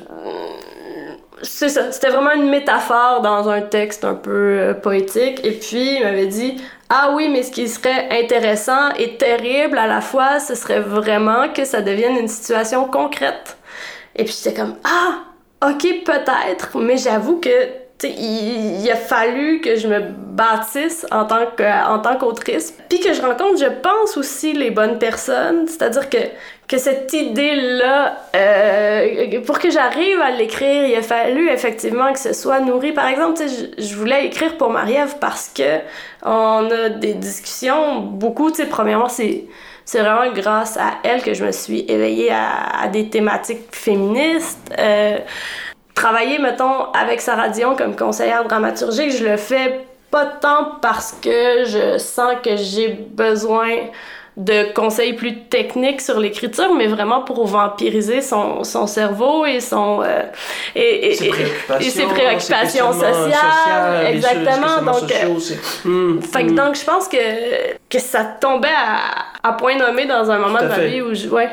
c'est 1.46 1.68
ça, 1.68 1.92
c'était 1.92 2.10
vraiment 2.10 2.32
une 2.32 2.50
métaphore 2.50 3.20
dans 3.22 3.48
un 3.48 3.62
texte 3.62 4.04
un 4.04 4.14
peu 4.14 4.30
euh, 4.30 4.74
poétique. 4.74 5.40
Et 5.44 5.52
puis, 5.52 5.96
il 5.96 6.02
m'avait 6.02 6.26
dit 6.26 6.60
Ah 6.88 7.12
oui, 7.14 7.28
mais 7.28 7.42
ce 7.42 7.52
qui 7.52 7.68
serait 7.68 8.08
intéressant 8.10 8.90
et 8.98 9.16
terrible 9.16 9.78
à 9.78 9.86
la 9.86 10.00
fois, 10.00 10.40
ce 10.40 10.54
serait 10.54 10.80
vraiment 10.80 11.48
que 11.52 11.64
ça 11.64 11.82
devienne 11.82 12.16
une 12.16 12.28
situation 12.28 12.86
concrète. 12.86 13.56
Et 14.16 14.24
puis, 14.24 14.34
j'étais 14.36 14.60
comme 14.60 14.76
Ah, 14.84 15.68
ok, 15.68 16.04
peut-être, 16.04 16.78
mais 16.78 16.96
j'avoue 16.96 17.40
que 17.40 17.85
il, 18.04 18.82
il, 18.82 18.90
a 18.90 18.96
fallu 18.96 19.60
que 19.60 19.76
je 19.76 19.88
me 19.88 20.00
bâtisse 20.00 21.06
en 21.10 21.24
tant 21.24 21.46
en 21.88 21.98
tant 21.98 22.16
qu'autrice, 22.16 22.74
puis 22.88 23.00
que 23.00 23.12
je 23.12 23.22
rencontre, 23.22 23.58
je 23.58 23.70
pense 23.80 24.16
aussi 24.16 24.52
les 24.52 24.70
bonnes 24.70 24.98
personnes, 24.98 25.66
c'est-à-dire 25.66 26.10
que 26.10 26.18
que 26.68 26.78
cette 26.78 27.12
idée-là, 27.12 28.16
euh, 28.34 29.40
pour 29.42 29.60
que 29.60 29.70
j'arrive 29.70 30.20
à 30.20 30.32
l'écrire, 30.32 30.84
il 30.84 30.96
a 30.96 31.02
fallu 31.02 31.48
effectivement 31.48 32.12
que 32.12 32.18
ce 32.18 32.32
soit 32.32 32.58
nourri. 32.58 32.92
Par 32.92 33.06
exemple, 33.06 33.40
je, 33.40 33.80
je 33.82 33.94
voulais 33.94 34.26
écrire 34.26 34.56
pour 34.56 34.70
Marie-Ève 34.70 35.14
parce 35.20 35.48
que 35.48 35.78
on 36.24 36.68
a 36.70 36.88
des 36.88 37.14
discussions 37.14 38.00
beaucoup. 38.00 38.50
Premièrement, 38.68 39.08
c'est 39.08 39.44
c'est 39.84 40.00
vraiment 40.00 40.32
grâce 40.32 40.76
à 40.76 40.94
elle 41.04 41.22
que 41.22 41.32
je 41.32 41.44
me 41.44 41.52
suis 41.52 41.84
éveillée 41.88 42.32
à, 42.32 42.82
à 42.82 42.88
des 42.88 43.08
thématiques 43.08 43.68
féministes. 43.70 44.72
Euh, 44.76 45.18
travailler, 45.96 46.38
mettons, 46.38 46.92
avec 46.92 47.20
Sarah 47.20 47.48
Dion 47.48 47.74
comme 47.74 47.96
conseillère 47.96 48.44
dramaturgique, 48.44 49.10
je 49.10 49.24
le 49.24 49.36
fais 49.36 49.80
pas 50.12 50.26
tant 50.26 50.76
parce 50.80 51.16
que 51.20 51.64
je 51.64 51.98
sens 51.98 52.34
que 52.44 52.54
j'ai 52.56 52.88
besoin 52.88 53.70
de 54.36 54.70
conseils 54.74 55.14
plus 55.14 55.44
techniques 55.44 56.02
sur 56.02 56.20
l'écriture, 56.20 56.74
mais 56.74 56.86
vraiment 56.86 57.22
pour 57.22 57.46
vampiriser 57.46 58.20
son, 58.20 58.64
son 58.64 58.86
cerveau 58.86 59.46
et 59.46 59.60
son 59.60 60.02
euh, 60.02 60.24
et, 60.74 61.08
et, 61.08 61.14
ses 61.14 61.28
préoccupations, 61.28 61.88
et 61.88 61.90
ses 61.90 62.04
préoccupations 62.04 62.92
sociales, 62.92 64.06
exactement. 64.08 64.92
Donc, 64.92 65.10
euh, 65.10 65.88
hmm, 65.88 66.20
fait 66.20 66.44
que, 66.44 66.50
hmm. 66.50 66.54
donc 66.54 66.76
je 66.76 66.84
pense 66.84 67.08
que 67.08 67.16
que 67.88 67.98
ça 67.98 68.24
tombait 68.24 68.68
à, 68.68 69.48
à 69.48 69.54
point 69.54 69.76
nommé 69.76 70.04
dans 70.04 70.30
un 70.30 70.38
moment 70.38 70.60
de 70.60 70.68
ma 70.68 70.80
vie 70.80 71.00
où 71.00 71.14
je 71.14 71.28
ouais. 71.28 71.48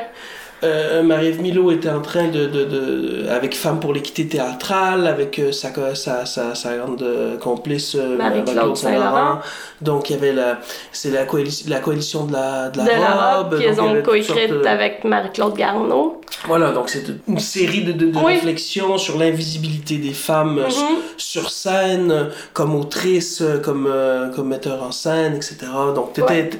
Euh, 0.64 1.02
Marie-Ève 1.02 1.40
Milo 1.40 1.70
était 1.70 1.90
en 1.90 2.00
train 2.00 2.28
de, 2.28 2.46
de, 2.46 2.64
de, 2.64 3.28
avec 3.28 3.54
Femmes 3.56 3.80
pour 3.80 3.92
l'équité 3.92 4.26
théâtrale, 4.26 5.06
avec 5.06 5.38
euh, 5.38 5.52
sa, 5.52 5.72
sa, 5.94 6.24
sa, 6.26 6.54
sa, 6.54 6.76
grande 6.76 7.02
euh, 7.02 7.36
complice 7.36 7.94
Marie-Claude 7.94 8.76
Saint-Laurent. 8.76 9.40
Donc 9.80 10.10
il 10.10 10.14
y 10.14 10.16
avait 10.16 10.32
la, 10.32 10.60
c'est 10.92 11.10
la, 11.10 11.24
coalition, 11.24 11.66
la 11.68 11.80
coalition 11.80 12.24
de 12.24 12.32
la, 12.32 12.70
de 12.70 12.78
la, 12.78 12.84
de 12.84 12.90
la 12.90 13.36
robe. 13.36 13.60
qu'ils 13.60 13.80
ont 13.80 14.02
coécrite 14.02 14.66
avec 14.66 15.04
Marie-Claude 15.04 15.54
Garneau. 15.54 16.20
Voilà, 16.46 16.72
donc 16.72 16.88
c'est 16.88 17.04
une 17.28 17.38
série 17.38 17.82
de, 17.84 17.92
de, 17.92 18.18
réflexions 18.18 18.98
sur 18.98 19.18
l'invisibilité 19.18 19.96
des 19.98 20.12
femmes 20.12 20.60
mm-hmm. 20.60 20.96
sur 21.16 21.50
scène, 21.50 22.30
comme 22.52 22.74
autrice, 22.74 23.42
comme, 23.62 23.92
comme 24.34 24.48
metteur 24.48 24.82
en 24.82 24.92
scène, 24.92 25.36
etc. 25.36 25.56
Donc 25.94 26.12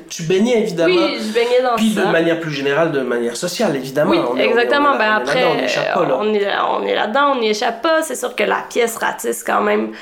tu 0.09 0.23
baignais 0.25 0.63
évidemment. 0.63 0.95
Oui, 0.95 1.17
je 1.19 1.33
baignais 1.33 1.63
dans 1.63 1.77
Puis 1.77 1.95
de 1.95 2.03
manière 2.03 2.41
plus 2.41 2.53
générale, 2.53 2.93
de 2.93 3.01
manière 3.01 3.37
sociale, 3.37 3.77
évidemment 4.03 4.33
oui, 4.33 4.41
exactement. 4.41 4.97
ben 4.97 5.13
après, 5.17 5.45
on, 5.45 6.35
est, 6.35 6.47
on 6.69 6.83
est 6.87 6.95
là-dedans, 6.95 7.33
on 7.35 7.41
n'y 7.41 7.51
échappe 7.51 7.83
pas. 7.83 8.03
C'est 8.03 8.17
sûr 8.17 8.35
que 8.35 8.45
la 8.45 8.65
pièce 8.69 8.97
ratisse 8.97 9.45
quand 9.45 9.61
même. 9.61 9.93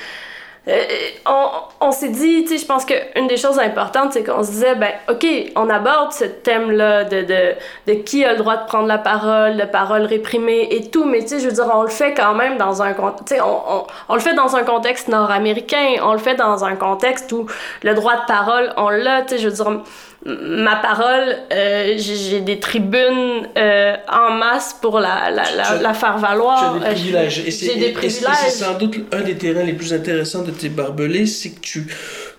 Euh, 0.65 0.81
on, 1.25 1.49
on 1.81 1.91
s'est 1.91 2.07
dit, 2.07 2.43
tu 2.43 2.53
sais, 2.53 2.57
je 2.57 2.65
pense 2.65 2.85
qu'une 2.85 3.27
des 3.27 3.35
choses 3.35 3.59
importantes, 3.59 4.13
c'est 4.13 4.23
qu'on 4.23 4.43
se 4.43 4.51
disait, 4.51 4.75
ben, 4.75 4.91
OK, 5.09 5.25
on 5.57 5.69
aborde 5.69 6.13
ce 6.13 6.23
thème-là 6.23 7.03
de, 7.03 7.21
de, 7.23 7.55
de, 7.85 7.93
qui 7.95 8.23
a 8.23 8.31
le 8.31 8.37
droit 8.37 8.55
de 8.55 8.65
prendre 8.65 8.87
la 8.87 8.97
parole, 8.97 9.57
de 9.57 9.65
parole 9.65 10.03
réprimée 10.03 10.69
et 10.71 10.89
tout, 10.89 11.03
mais 11.03 11.19
tu 11.19 11.27
sais, 11.27 11.39
je 11.41 11.47
veux 11.47 11.53
dire, 11.53 11.69
on 11.73 11.81
le 11.81 11.89
fait 11.89 12.13
quand 12.13 12.33
même 12.33 12.57
dans 12.57 12.81
un 12.81 12.95
sais, 13.25 13.41
on, 13.41 13.75
on, 13.75 13.87
on, 14.07 14.15
le 14.15 14.21
fait 14.21 14.35
dans 14.35 14.55
un 14.55 14.63
contexte 14.63 15.09
nord-américain, 15.09 15.95
on 16.01 16.13
le 16.13 16.19
fait 16.19 16.35
dans 16.35 16.63
un 16.63 16.77
contexte 16.77 17.29
où 17.33 17.45
le 17.83 17.93
droit 17.93 18.15
de 18.15 18.25
parole, 18.25 18.71
on 18.77 18.87
l'a, 18.87 19.23
tu 19.23 19.35
sais, 19.35 19.39
je 19.39 19.49
veux 19.49 19.55
dire, 19.55 19.81
ma 20.25 20.77
parole, 20.77 21.35
euh, 21.51 21.95
j'ai 21.97 22.39
des 22.39 22.59
tribunes 22.59 23.47
euh, 23.57 23.95
en 24.09 24.31
masse 24.31 24.75
pour 24.81 24.99
la, 24.99 25.29
la, 25.29 25.43
la, 25.51 25.81
la 25.81 25.93
faire 25.93 26.17
valoir. 26.17 26.77
Tu 26.79 26.87
as 26.87 26.93
des 26.93 27.89
privilèges. 27.91 28.33
c'est 28.45 28.49
sans 28.49 28.77
doute 28.77 28.95
un 29.11 29.21
des 29.21 29.35
terrains 29.35 29.63
les 29.63 29.73
plus 29.73 29.93
intéressants 29.93 30.43
de 30.43 30.51
tes 30.51 30.69
barbelés, 30.69 31.25
c'est 31.25 31.49
que 31.49 31.59
tu 31.59 31.87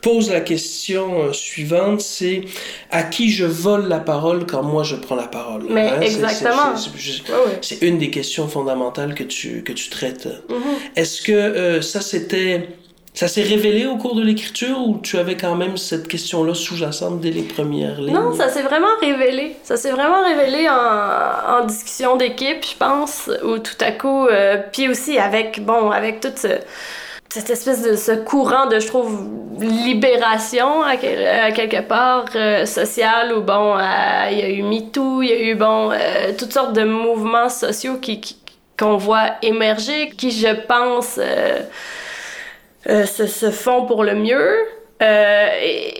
poses 0.00 0.30
la 0.30 0.40
question 0.40 1.24
euh, 1.24 1.32
suivante, 1.32 2.00
c'est 2.00 2.42
à 2.90 3.02
qui 3.02 3.30
je 3.30 3.44
vole 3.44 3.86
la 3.88 4.00
parole 4.00 4.46
quand 4.46 4.62
moi 4.62 4.82
je 4.82 4.96
prends 4.96 5.16
la 5.16 5.28
parole. 5.28 5.66
Mais 5.68 5.90
hein? 5.90 6.00
exactement. 6.00 6.74
C'est 7.60 7.82
une 7.82 7.98
des 7.98 8.10
questions 8.10 8.48
fondamentales 8.48 9.14
que 9.14 9.24
tu, 9.24 9.62
que 9.62 9.72
tu 9.72 9.90
traites. 9.90 10.26
Mm-hmm. 10.26 10.96
Est-ce 10.96 11.20
que 11.20 11.80
ça 11.82 12.00
c'était 12.00 12.68
ça 13.14 13.28
s'est 13.28 13.42
révélé 13.42 13.86
au 13.86 13.96
cours 13.96 14.16
de 14.16 14.22
l'écriture 14.22 14.76
ou 14.80 14.98
tu 14.98 15.18
avais 15.18 15.36
quand 15.36 15.54
même 15.54 15.76
cette 15.76 16.08
question-là 16.08 16.52
sous-jacente 16.52 17.20
dès 17.20 17.30
les 17.30 17.42
premières 17.42 18.00
lignes? 18.00 18.12
Non, 18.12 18.34
ça 18.34 18.48
s'est 18.48 18.62
vraiment 18.62 18.88
révélé. 19.00 19.54
Ça 19.62 19.76
s'est 19.76 19.92
vraiment 19.92 20.24
révélé 20.24 20.68
en, 20.68 21.64
discussion 21.64 22.16
d'équipe, 22.16 22.66
je 22.68 22.76
pense, 22.76 23.30
où 23.44 23.58
tout 23.58 23.78
à 23.80 23.92
coup, 23.92 24.26
euh, 24.26 24.58
puis 24.72 24.88
aussi 24.88 25.16
avec, 25.16 25.64
bon, 25.64 25.92
avec 25.92 26.20
toute 26.20 26.38
cette 26.38 27.50
espèce 27.50 27.82
de 27.82 27.94
ce 27.94 28.12
courant 28.12 28.66
de, 28.66 28.80
je 28.80 28.88
trouve, 28.88 29.28
libération 29.60 30.82
à, 30.82 30.96
quelque 30.96 31.82
part 31.82 32.24
euh, 32.34 32.66
social 32.66 33.32
où, 33.32 33.42
bon, 33.42 33.78
euh, 33.78 34.28
il 34.32 34.38
y 34.38 34.42
a 34.42 34.48
eu 34.48 34.62
MeToo, 34.62 35.22
il 35.22 35.28
y 35.28 35.32
a 35.32 35.40
eu, 35.40 35.54
bon, 35.54 35.92
toutes 36.36 36.52
sortes 36.52 36.72
de 36.72 36.82
mouvements 36.82 37.48
sociaux 37.48 37.98
qui, 38.02 38.36
qu'on 38.76 38.96
voit 38.96 39.36
émerger, 39.40 40.10
qui, 40.16 40.32
je 40.32 40.52
pense 40.66 41.20
euh, 42.88 43.06
se, 43.06 43.26
se, 43.26 43.50
font 43.50 43.86
pour 43.86 44.04
le 44.04 44.14
mieux. 44.14 44.56
Euh, 45.02 45.48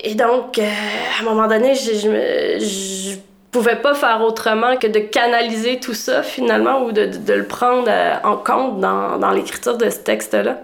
et, 0.02 0.14
donc, 0.14 0.58
euh, 0.58 0.62
à 0.62 1.22
un 1.22 1.24
moment 1.24 1.46
donné, 1.46 1.74
je, 1.74 1.92
je, 1.94 2.58
je, 2.64 3.16
pouvais 3.50 3.76
pas 3.76 3.94
faire 3.94 4.20
autrement 4.22 4.76
que 4.76 4.88
de 4.88 4.98
canaliser 4.98 5.78
tout 5.78 5.94
ça 5.94 6.24
finalement 6.24 6.82
ou 6.82 6.90
de, 6.90 7.06
de, 7.06 7.18
de 7.18 7.34
le 7.34 7.46
prendre 7.46 7.86
euh, 7.88 8.14
en 8.24 8.36
compte 8.36 8.80
dans, 8.80 9.16
dans 9.18 9.30
l'écriture 9.30 9.76
de 9.76 9.88
ce 9.90 9.98
texte-là. 9.98 10.58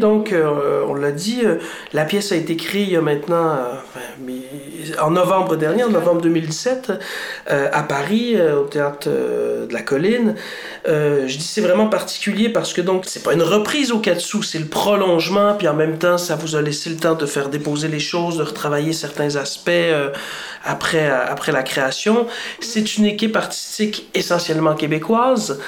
Donc, 0.00 0.32
euh, 0.32 0.82
on 0.88 0.94
l'a 0.94 1.12
dit, 1.12 1.42
euh, 1.44 1.56
la 1.92 2.04
pièce 2.04 2.32
a 2.32 2.36
été 2.36 2.56
créée 2.56 2.82
il 2.82 2.90
y 2.90 2.96
a 2.96 3.02
maintenant, 3.02 3.50
euh, 3.50 4.32
en 5.00 5.10
novembre 5.10 5.56
dernier, 5.56 5.84
en 5.84 5.90
novembre 5.90 6.22
2017, 6.22 6.92
à 7.46 7.82
Paris, 7.82 8.36
au 8.40 8.64
théâtre 8.64 9.08
de 9.08 9.72
la 9.72 9.82
Colline. 9.82 10.34
Je 10.86 11.36
dis 11.36 11.44
c'est 11.44 11.60
vraiment 11.60 11.88
particulier 11.88 12.48
parce 12.48 12.72
que 12.72 12.80
donc 12.80 13.04
c'est 13.06 13.22
pas 13.22 13.34
une 13.34 13.42
reprise 13.42 13.92
au 13.92 13.98
Katsu, 13.98 14.42
c'est 14.42 14.58
le 14.58 14.66
prolongement, 14.66 15.54
puis 15.54 15.68
en 15.68 15.74
même 15.74 15.98
temps 15.98 16.18
ça 16.18 16.36
vous 16.36 16.56
a 16.56 16.62
laissé 16.62 16.90
le 16.90 16.96
temps 16.96 17.14
de 17.14 17.26
faire 17.26 17.48
déposer 17.48 17.88
les 17.88 18.00
choses, 18.00 18.38
de 18.38 18.42
retravailler 18.42 18.92
certains 18.92 19.36
aspects 19.36 19.70
après, 20.64 21.08
après 21.08 21.52
la 21.52 21.62
création. 21.62 22.26
C'est 22.60 22.96
une 22.96 23.04
équipe 23.04 23.36
artistique 23.36 24.08
essentiellement 24.14 24.74
québécoise 24.74 25.60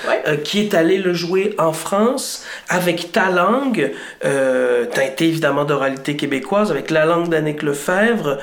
qui 0.45 0.61
est 0.61 0.75
allée 0.75 0.99
le 0.99 1.15
jouer 1.15 1.55
en 1.59 1.73
France 1.73 2.45
avec 2.69 3.13
ta 3.13 3.31
langue 3.31 3.93
euh, 4.25 4.87
teintée 4.87 5.29
évidemment 5.29 5.65
d'oralité 5.65 6.17
québécoise, 6.17 6.71
avec 6.71 6.91
la 6.91 7.05
langue 7.05 7.29
d'Annick 7.29 7.63
Lefebvre. 7.63 8.39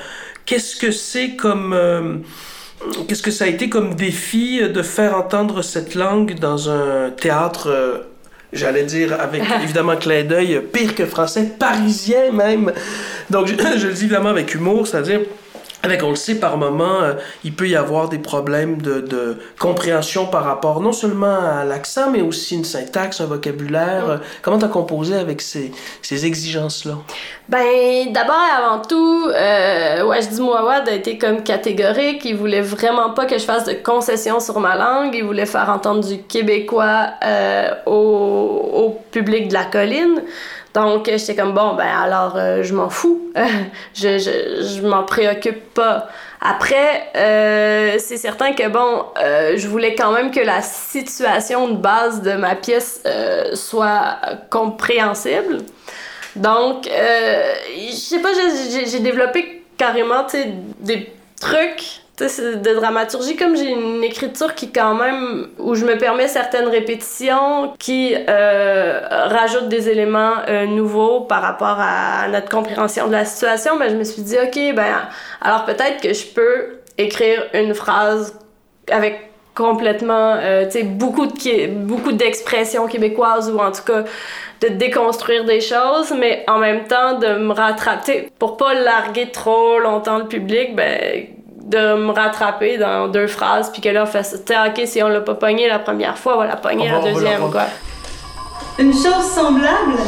Qu'est-ce 0.46 0.76
que 0.76 0.90
c'est 0.90 1.36
comme... 1.36 2.24
Qu'est-ce 3.06 3.22
que 3.22 3.30
ça 3.30 3.44
a 3.44 3.48
été 3.48 3.68
comme 3.68 3.94
défi 3.94 4.60
de 4.62 4.82
faire 4.82 5.16
entendre 5.16 5.62
cette 5.62 5.94
langue 5.94 6.38
dans 6.38 6.70
un 6.70 7.10
théâtre 7.10 7.68
euh, 7.68 7.98
j'allais 8.52 8.84
dire 8.84 9.20
avec 9.20 9.42
évidemment 9.62 9.96
clin 9.96 10.24
d'œil 10.24 10.62
pire 10.72 10.94
que 10.94 11.06
français, 11.06 11.52
parisien 11.58 12.32
même? 12.32 12.72
Donc 13.28 13.46
je, 13.48 13.54
je 13.54 13.86
le 13.86 13.92
dis 13.92 14.04
évidemment 14.04 14.30
avec 14.30 14.54
humour, 14.54 14.86
c'est-à-dire 14.86 15.20
avec, 15.82 16.02
on 16.02 16.10
le 16.10 16.16
sait, 16.16 16.34
par 16.34 16.58
moment, 16.58 17.00
euh, 17.02 17.14
il 17.42 17.54
peut 17.54 17.68
y 17.68 17.76
avoir 17.76 18.08
des 18.08 18.18
problèmes 18.18 18.82
de, 18.82 19.00
de, 19.00 19.38
compréhension 19.58 20.26
par 20.26 20.44
rapport 20.44 20.80
non 20.80 20.92
seulement 20.92 21.38
à 21.40 21.64
l'accent, 21.64 22.10
mais 22.10 22.20
aussi 22.20 22.54
une 22.54 22.64
syntaxe, 22.64 23.20
un 23.20 23.26
vocabulaire. 23.26 24.06
Mm. 24.06 24.20
comment 24.42 24.58
tu 24.58 24.64
as 24.66 24.68
composé 24.68 25.14
avec 25.16 25.40
ces, 25.40 25.72
ces 26.02 26.26
exigences-là? 26.26 26.98
Ben, 27.48 28.12
d'abord 28.12 28.36
et 28.46 28.62
avant 28.62 28.82
tout, 28.82 29.26
euh, 29.34 30.04
Wajdi 30.04 30.40
Mouawad 30.40 30.88
a 30.88 30.92
été 30.92 31.18
comme 31.18 31.42
catégorique. 31.42 32.24
Il 32.24 32.36
voulait 32.36 32.60
vraiment 32.60 33.10
pas 33.10 33.24
que 33.24 33.38
je 33.38 33.44
fasse 33.44 33.64
de 33.64 33.72
concessions 33.72 34.38
sur 34.38 34.60
ma 34.60 34.76
langue. 34.76 35.14
Il 35.14 35.24
voulait 35.24 35.46
faire 35.46 35.68
entendre 35.68 36.06
du 36.06 36.22
québécois 36.22 37.08
euh, 37.24 37.70
au, 37.86 38.70
au 38.72 39.00
public 39.10 39.48
de 39.48 39.54
la 39.54 39.64
colline. 39.64 40.22
Donc, 40.74 41.06
j'étais 41.06 41.34
comme, 41.34 41.52
bon, 41.52 41.74
ben 41.74 41.88
alors, 41.88 42.36
euh, 42.36 42.62
je 42.62 42.74
m'en 42.74 42.90
fous. 42.90 43.32
je 43.94 44.18
je, 44.18 44.86
m'en 44.86 45.02
préoccupe 45.02 45.74
pas. 45.74 46.08
Après, 46.40 47.10
euh, 47.16 47.96
c'est 47.98 48.16
certain 48.16 48.52
que, 48.52 48.68
bon, 48.68 49.04
euh, 49.20 49.54
je 49.56 49.66
voulais 49.66 49.94
quand 49.94 50.12
même 50.12 50.30
que 50.30 50.40
la 50.40 50.62
situation 50.62 51.68
de 51.68 51.76
base 51.76 52.22
de 52.22 52.32
ma 52.32 52.54
pièce 52.54 53.02
euh, 53.06 53.54
soit 53.54 54.16
compréhensible. 54.48 55.58
Donc, 56.36 56.86
euh, 56.86 57.52
je 57.88 57.94
sais 57.94 58.20
pas, 58.20 58.30
j'ai 58.86 59.00
développé 59.00 59.64
carrément, 59.76 60.26
des 60.80 61.12
trucs 61.40 61.99
de 62.24 62.74
dramaturgie, 62.74 63.36
comme 63.36 63.56
j'ai 63.56 63.70
une 63.70 64.04
écriture 64.04 64.54
qui 64.54 64.70
quand 64.70 64.94
même, 64.94 65.48
où 65.58 65.74
je 65.74 65.84
me 65.84 65.96
permets 65.96 66.28
certaines 66.28 66.68
répétitions, 66.68 67.72
qui 67.78 68.14
euh, 68.28 69.00
rajoutent 69.08 69.68
des 69.68 69.88
éléments 69.88 70.34
euh, 70.48 70.66
nouveaux 70.66 71.22
par 71.22 71.42
rapport 71.42 71.78
à 71.78 72.28
notre 72.28 72.48
compréhension 72.48 73.06
de 73.06 73.12
la 73.12 73.24
situation, 73.24 73.78
ben, 73.78 73.90
je 73.90 73.96
me 73.96 74.04
suis 74.04 74.22
dit, 74.22 74.36
ok, 74.36 74.74
ben, 74.74 75.08
alors 75.40 75.64
peut-être 75.64 76.00
que 76.02 76.12
je 76.12 76.26
peux 76.26 76.80
écrire 76.98 77.44
une 77.54 77.74
phrase 77.74 78.38
avec 78.90 79.30
complètement, 79.54 80.36
euh, 80.36 80.64
tu 80.66 80.72
sais, 80.72 80.82
beaucoup 80.84 81.26
de 81.26 81.66
beaucoup 81.68 82.12
d'expressions 82.12 82.86
québécoises 82.86 83.50
ou 83.50 83.58
en 83.58 83.72
tout 83.72 83.82
cas 83.82 84.04
de 84.60 84.68
déconstruire 84.68 85.44
des 85.44 85.60
choses, 85.60 86.14
mais 86.18 86.44
en 86.48 86.58
même 86.58 86.86
temps 86.86 87.18
de 87.18 87.38
me 87.38 87.52
rattraper 87.52 88.30
pour 88.38 88.56
pas 88.56 88.74
larguer 88.74 89.30
trop 89.30 89.78
longtemps 89.78 90.18
le 90.18 90.26
public, 90.26 90.76
ben 90.76 91.26
de 91.70 91.94
me 91.94 92.12
rattraper 92.12 92.78
dans 92.78 93.06
deux 93.06 93.28
phrases, 93.28 93.70
puis 93.70 93.80
que 93.80 93.88
là, 93.88 94.02
on 94.02 94.06
fait 94.06 94.24
ça. 94.24 94.66
ok, 94.66 94.82
si 94.86 95.02
on 95.02 95.08
l'a 95.08 95.20
pas 95.20 95.34
pogné 95.34 95.68
la 95.68 95.78
première 95.78 96.18
fois, 96.18 96.34
on 96.34 96.38
va 96.40 96.46
la 96.46 96.56
pogner 96.56 96.90
la 96.90 97.00
deuxième, 97.00 97.50
quoi. 97.50 97.66
Une 98.78 98.92
chose 98.92 99.24
semblable, 99.34 99.98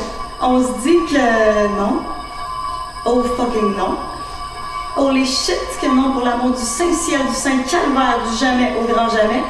on 0.42 0.60
se 0.60 0.72
dit 0.82 0.98
que 1.08 1.68
non. 1.78 2.00
Oh 3.06 3.22
fucking 3.36 3.76
non. 3.76 3.96
Holy 4.96 5.24
shit 5.24 5.58
que 5.80 5.86
non, 5.86 6.12
pour 6.12 6.24
l'amour 6.24 6.50
du 6.50 6.62
Saint-Ciel, 6.62 7.20
du 7.26 7.34
Saint-Calvaire, 7.34 8.18
du 8.28 8.36
jamais 8.36 8.72
au 8.78 8.92
grand 8.92 9.08
jamais. 9.08 9.42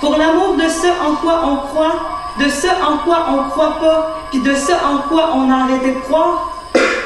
Pour 0.00 0.16
l'amour 0.16 0.56
de 0.56 0.68
ce 0.68 0.88
en 1.06 1.14
quoi 1.16 1.40
on 1.44 1.56
croit, 1.68 1.94
de 2.38 2.48
ce 2.48 2.66
en 2.66 2.98
quoi 2.98 3.26
on 3.30 3.50
croit 3.50 3.78
pas, 3.78 4.20
puis 4.30 4.40
de 4.40 4.54
ce 4.54 4.72
en 4.72 5.08
quoi 5.08 5.30
on 5.34 5.50
a 5.50 5.64
arrêté 5.64 5.94
de 5.94 6.00
croire, 6.00 6.50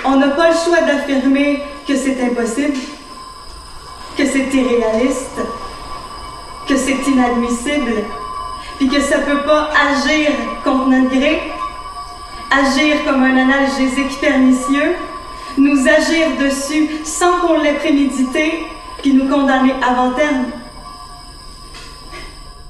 On 0.04 0.16
n'a 0.16 0.28
pas 0.28 0.48
le 0.48 0.54
choix 0.54 0.80
d'affirmer 0.80 1.62
que 1.86 1.96
c'est 1.96 2.22
impossible, 2.22 2.78
que 4.16 4.26
c'est 4.26 4.54
irréaliste, 4.54 5.40
que 6.68 6.76
c'est 6.76 7.06
inadmissible, 7.06 8.04
puis 8.78 8.88
que 8.88 9.00
ça 9.00 9.18
peut 9.18 9.42
pas 9.42 9.70
agir 9.90 10.30
contre 10.64 10.88
notre 10.88 11.10
gré, 11.10 11.40
agir 12.50 12.96
comme 13.06 13.22
un 13.22 13.36
analgésique 13.36 14.20
pernicieux, 14.20 14.94
nous 15.58 15.86
agir 15.88 16.26
dessus 16.40 16.88
sans 17.04 17.40
qu'on 17.40 17.60
l'ait 17.60 17.74
prémédité, 17.74 18.66
puis 19.02 19.12
nous 19.12 19.28
condamner 19.28 19.74
avant 19.82 20.12
terme. 20.12 20.46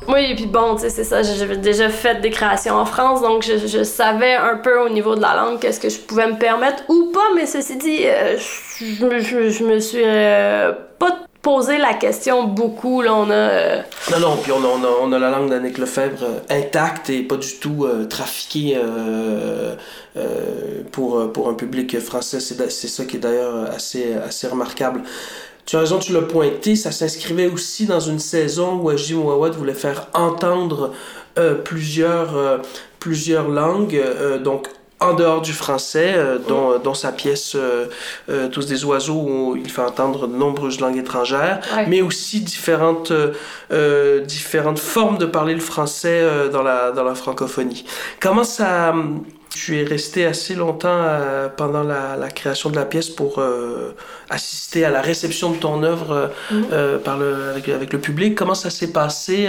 Oui, 0.09 0.31
et 0.31 0.35
puis 0.35 0.47
bon, 0.47 0.75
tu 0.77 0.83
sais, 0.83 0.91
c'est 0.91 1.05
ça, 1.05 1.23
j'avais 1.23 1.57
déjà 1.57 1.89
fait 1.89 2.21
des 2.21 2.31
créations 2.31 2.75
en 2.75 2.87
France, 2.87 3.21
donc 3.21 3.43
je, 3.43 3.67
je, 3.67 3.83
savais 3.83 4.35
un 4.35 4.57
peu 4.57 4.81
au 4.81 4.89
niveau 4.89 5.15
de 5.15 5.21
la 5.21 5.37
langue 5.37 5.61
qu'est-ce 5.61 5.81
que 5.81 5.89
je 5.89 5.99
pouvais 5.99 6.27
me 6.27 6.39
permettre 6.39 6.83
ou 6.89 7.11
pas, 7.13 7.29
mais 7.35 7.47
ceci 7.47 7.77
dit, 7.77 8.07
euh, 8.07 8.37
je, 8.39 9.05
me, 9.05 9.21
je, 9.21 9.65
me 9.65 9.79
suis 9.79 10.03
euh, 10.03 10.73
pas 10.99 11.19
posé 11.43 11.79
la 11.79 11.95
question 11.95 12.45
beaucoup, 12.45 13.03
là, 13.03 13.15
on 13.15 13.31
a... 13.31 13.35
Euh, 13.35 13.83
non, 14.13 14.21
non, 14.21 14.37
puis 14.43 14.53
on 14.53 14.65
a, 14.65 14.67
on 14.67 14.85
a, 14.85 14.89
on 15.03 15.13
a 15.13 15.19
la 15.19 15.31
langue 15.31 15.51
d'Annick 15.51 15.79
Lefebvre 15.79 16.25
intacte 16.49 17.11
et 17.11 17.23
pas 17.23 17.37
du 17.37 17.57
tout 17.57 17.87
trafiquée 18.09 18.79
pour, 20.93 21.33
pour 21.33 21.49
un 21.49 21.55
public 21.55 21.99
français, 22.01 22.41
c'est 22.41 22.89
ça 22.89 23.05
qui 23.05 23.17
est 23.17 23.21
d'ailleurs 23.21 23.71
assez, 23.71 24.15
assez 24.15 24.49
remarquable. 24.49 25.03
Tu 25.67 25.77
as 25.77 25.81
raison, 25.81 25.99
tu 25.99 26.13
l'as 26.13 26.23
pointé, 26.23 26.77
ça 26.77 26.91
s'inscrivait 26.91 27.49
aussi 27.49 27.87
dans 27.87 28.01
une 28.01 28.19
saison 28.19 28.77
où 28.77 28.89
Ajim 28.91 29.19
Mouawad 29.19 29.55
voulait 29.55 29.75
faire 29.75 30.09
entendre 30.15 30.93
euh, 31.39 31.55
plusieurs, 31.55 32.37
euh, 32.37 32.59
plusieurs 32.99 33.49
langues, 33.49 33.95
euh, 33.95 34.39
donc 34.39 34.69
en 34.99 35.15
dehors 35.15 35.41
du 35.41 35.55
français, 35.55 36.15
dont, 36.47 36.79
dont, 36.79 36.93
sa 36.93 37.11
pièce 37.11 37.57
Tous 38.53 38.67
des 38.67 38.85
oiseaux, 38.85 39.15
où 39.15 39.57
il 39.57 39.71
fait 39.71 39.81
entendre 39.81 40.27
de 40.27 40.37
nombreuses 40.37 40.79
langues 40.79 40.99
étrangères, 40.99 41.61
mais 41.89 42.03
aussi 42.03 42.43
différentes, 42.43 43.11
différentes 44.27 44.79
formes 44.79 45.17
de 45.17 45.25
parler 45.25 45.55
le 45.55 45.61
français 45.61 46.51
dans, 46.53 46.63
la, 46.63 46.91
dans 46.91 47.05
la 47.05 47.15
francophonie. 47.15 47.87
Comment 48.21 48.45
ça 48.45 48.93
tu 49.51 49.81
es 49.81 49.85
resté 49.85 50.25
assez 50.25 50.55
longtemps 50.55 50.89
euh, 50.89 51.49
pendant 51.49 51.83
la, 51.83 52.17
la, 52.17 52.29
création 52.29 52.71
de 52.71 52.77
la 52.77 52.85
pièce 52.85 53.09
pour 53.09 53.39
euh, 53.39 53.97
assister 54.29 54.85
à 54.85 54.91
la 54.91 55.01
réception 55.01 55.51
de 55.51 55.57
ton 55.57 55.83
œuvre 55.83 56.31
euh, 56.53 56.95
mhm. 56.95 57.03
par 57.03 57.19
le, 57.19 57.51
avec, 57.51 57.69
avec, 57.69 57.93
le 57.93 57.99
public. 57.99 58.37
Comment 58.37 58.55
ça 58.55 58.71
s'est 58.71 58.93
passé, 58.93 59.49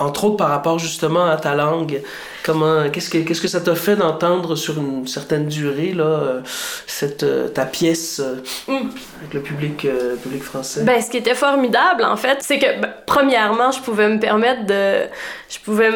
entre 0.00 0.24
autres 0.24 0.36
par 0.36 0.48
rapport 0.48 0.78
justement 0.78 1.26
à 1.26 1.36
ta 1.36 1.54
langue? 1.54 2.00
Comment, 2.44 2.88
qu'est-ce 2.90 3.10
que, 3.10 3.18
qu'est-ce 3.18 3.40
que 3.40 3.48
ça 3.48 3.60
t'a 3.60 3.74
fait 3.74 3.96
d'entendre 3.96 4.54
sur 4.54 4.78
une 4.78 5.08
certaine 5.08 5.48
durée 5.48 5.92
là, 5.92 6.42
cette, 6.86 7.26
ta 7.54 7.66
pièce 7.66 8.22
mhm. 8.68 8.90
avec 9.20 9.34
le 9.34 9.40
public, 9.40 9.86
public 10.22 10.44
français? 10.44 10.84
Ben, 10.84 11.02
ce 11.02 11.10
qui 11.10 11.16
était 11.16 11.34
formidable 11.34 12.04
en 12.04 12.16
fait, 12.16 12.38
c'est 12.40 12.60
que 12.60 12.80
ben, 12.80 12.90
premièrement, 13.04 13.72
je 13.72 13.80
pouvais 13.80 14.08
me 14.08 14.20
permettre 14.20 14.64
de, 14.64 15.08
je 15.48 15.58
pouvais 15.64 15.90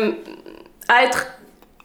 être 1.04 1.26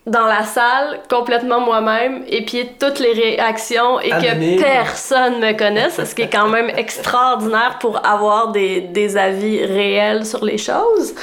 dans 0.05 0.27
la 0.27 0.43
salle 0.43 0.99
complètement 1.09 1.59
moi-même 1.59 2.23
et 2.27 2.45
puis 2.45 2.69
toutes 2.79 2.99
les 2.99 3.13
réactions 3.13 3.99
et 3.99 4.09
que 4.09 4.61
personne 4.61 5.39
me 5.39 5.57
connaisse, 5.57 6.03
ce 6.03 6.13
qui 6.13 6.21
est 6.21 6.29
quand 6.29 6.47
même 6.47 6.69
extraordinaire 6.69 7.79
pour 7.79 8.05
avoir 8.05 8.51
des, 8.51 8.81
des 8.81 9.17
avis 9.17 9.65
réels 9.65 10.25
sur 10.25 10.45
les 10.45 10.59
choses. 10.59 11.15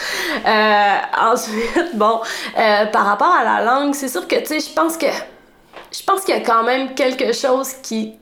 Euh, 0.45 0.97
ensuite, 1.21 1.91
bon, 1.95 2.21
euh, 2.59 2.87
par 2.87 3.07
rapport 3.07 3.33
à 3.33 3.45
la 3.45 3.65
langue, 3.65 3.95
c'est 3.95 4.09
sûr 4.09 4.27
que, 4.27 4.37
tu 4.37 4.47
sais, 4.47 4.61
je 4.61 4.75
pense 4.75 4.97
que 4.97 5.07
je 5.07 6.03
pense 6.05 6.23
qu'il 6.23 6.35
y 6.35 6.39
a 6.39 6.41
quand 6.41 6.65
même 6.65 6.95
quelque 6.95 7.33
chose 7.33 7.75
qui, 7.83 8.15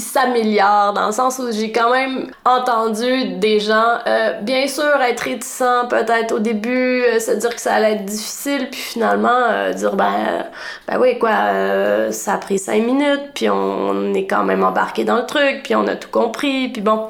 s'améliore 0.00 0.92
dans 0.92 1.06
le 1.06 1.12
sens 1.12 1.38
où 1.38 1.50
j'ai 1.52 1.72
quand 1.72 1.90
même 1.90 2.30
entendu 2.44 3.36
des 3.36 3.60
gens 3.60 3.98
euh, 4.06 4.32
bien 4.42 4.66
sûr 4.66 5.00
être 5.02 5.20
réticents 5.20 5.86
peut-être 5.88 6.32
au 6.34 6.38
début 6.38 7.02
euh, 7.02 7.18
se 7.18 7.32
dire 7.32 7.54
que 7.54 7.60
ça 7.60 7.74
allait 7.74 7.92
être 7.92 8.04
difficile 8.04 8.68
puis 8.70 8.80
finalement 8.80 9.28
euh, 9.50 9.72
dire 9.72 9.94
ben 9.94 10.46
ben 10.88 10.98
oui 11.00 11.18
quoi 11.18 12.10
ça 12.10 12.34
a 12.34 12.38
pris 12.38 12.58
cinq 12.58 12.84
minutes 12.84 13.30
puis 13.34 13.48
on, 13.50 14.14
est 14.14 14.26
quand 14.26 14.44
même 14.44 14.64
embarqué 14.64 15.04
dans 15.04 15.16
le 15.16 15.26
truc 15.26 15.62
puis 15.64 15.74
on 15.74 15.86
a 15.86 15.96
tout 15.96 16.10
compris 16.10 16.68
puis 16.68 16.82
bon. 16.82 17.08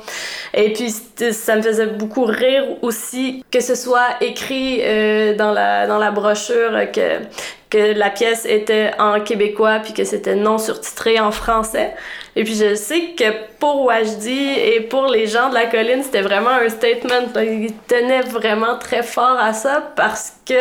Et 0.55 0.73
puis 0.73 0.91
ça 0.91 1.57
me 1.57 1.63
faisait 1.63 1.87
beaucoup 1.87 2.25
rire 2.25 2.65
aussi 2.83 3.45
que 3.51 3.61
ce 3.61 3.75
soit 3.75 4.17
écrit 4.21 4.79
dans 5.37 5.53
la 5.53 5.87
dans 5.87 5.99
la 5.99 6.11
brochure 6.11 6.91
que 6.93 7.21
que 7.77 7.93
la 7.93 8.09
pièce 8.09 8.47
était 8.47 8.93
en 8.99 9.21
québécois 9.21 9.81
puis 9.81 9.93
que 9.93 10.05
c'était 10.05 10.35
non 10.35 10.57
surtitré 10.57 11.21
en 11.21 11.31
français. 11.31 11.93
Et 12.35 12.43
puis 12.43 12.55
je 12.55 12.75
sais 12.75 13.15
que 13.19 13.25
pour 13.59 13.85
Wajdi 13.85 14.55
et 14.59 14.81
pour 14.81 15.07
les 15.09 15.27
gens 15.27 15.51
de 15.51 15.55
la 15.55 15.67
colline, 15.67 16.03
c'était 16.03 16.23
vraiment 16.23 16.51
un 16.51 16.71
statement. 16.71 17.29
Ils 17.37 17.75
tenaient 17.87 18.23
vraiment 18.23 18.79
très 18.79 19.03
fort 19.03 19.39
à 19.39 19.53
ça 19.53 19.93
parce 19.95 20.33
que 20.47 20.55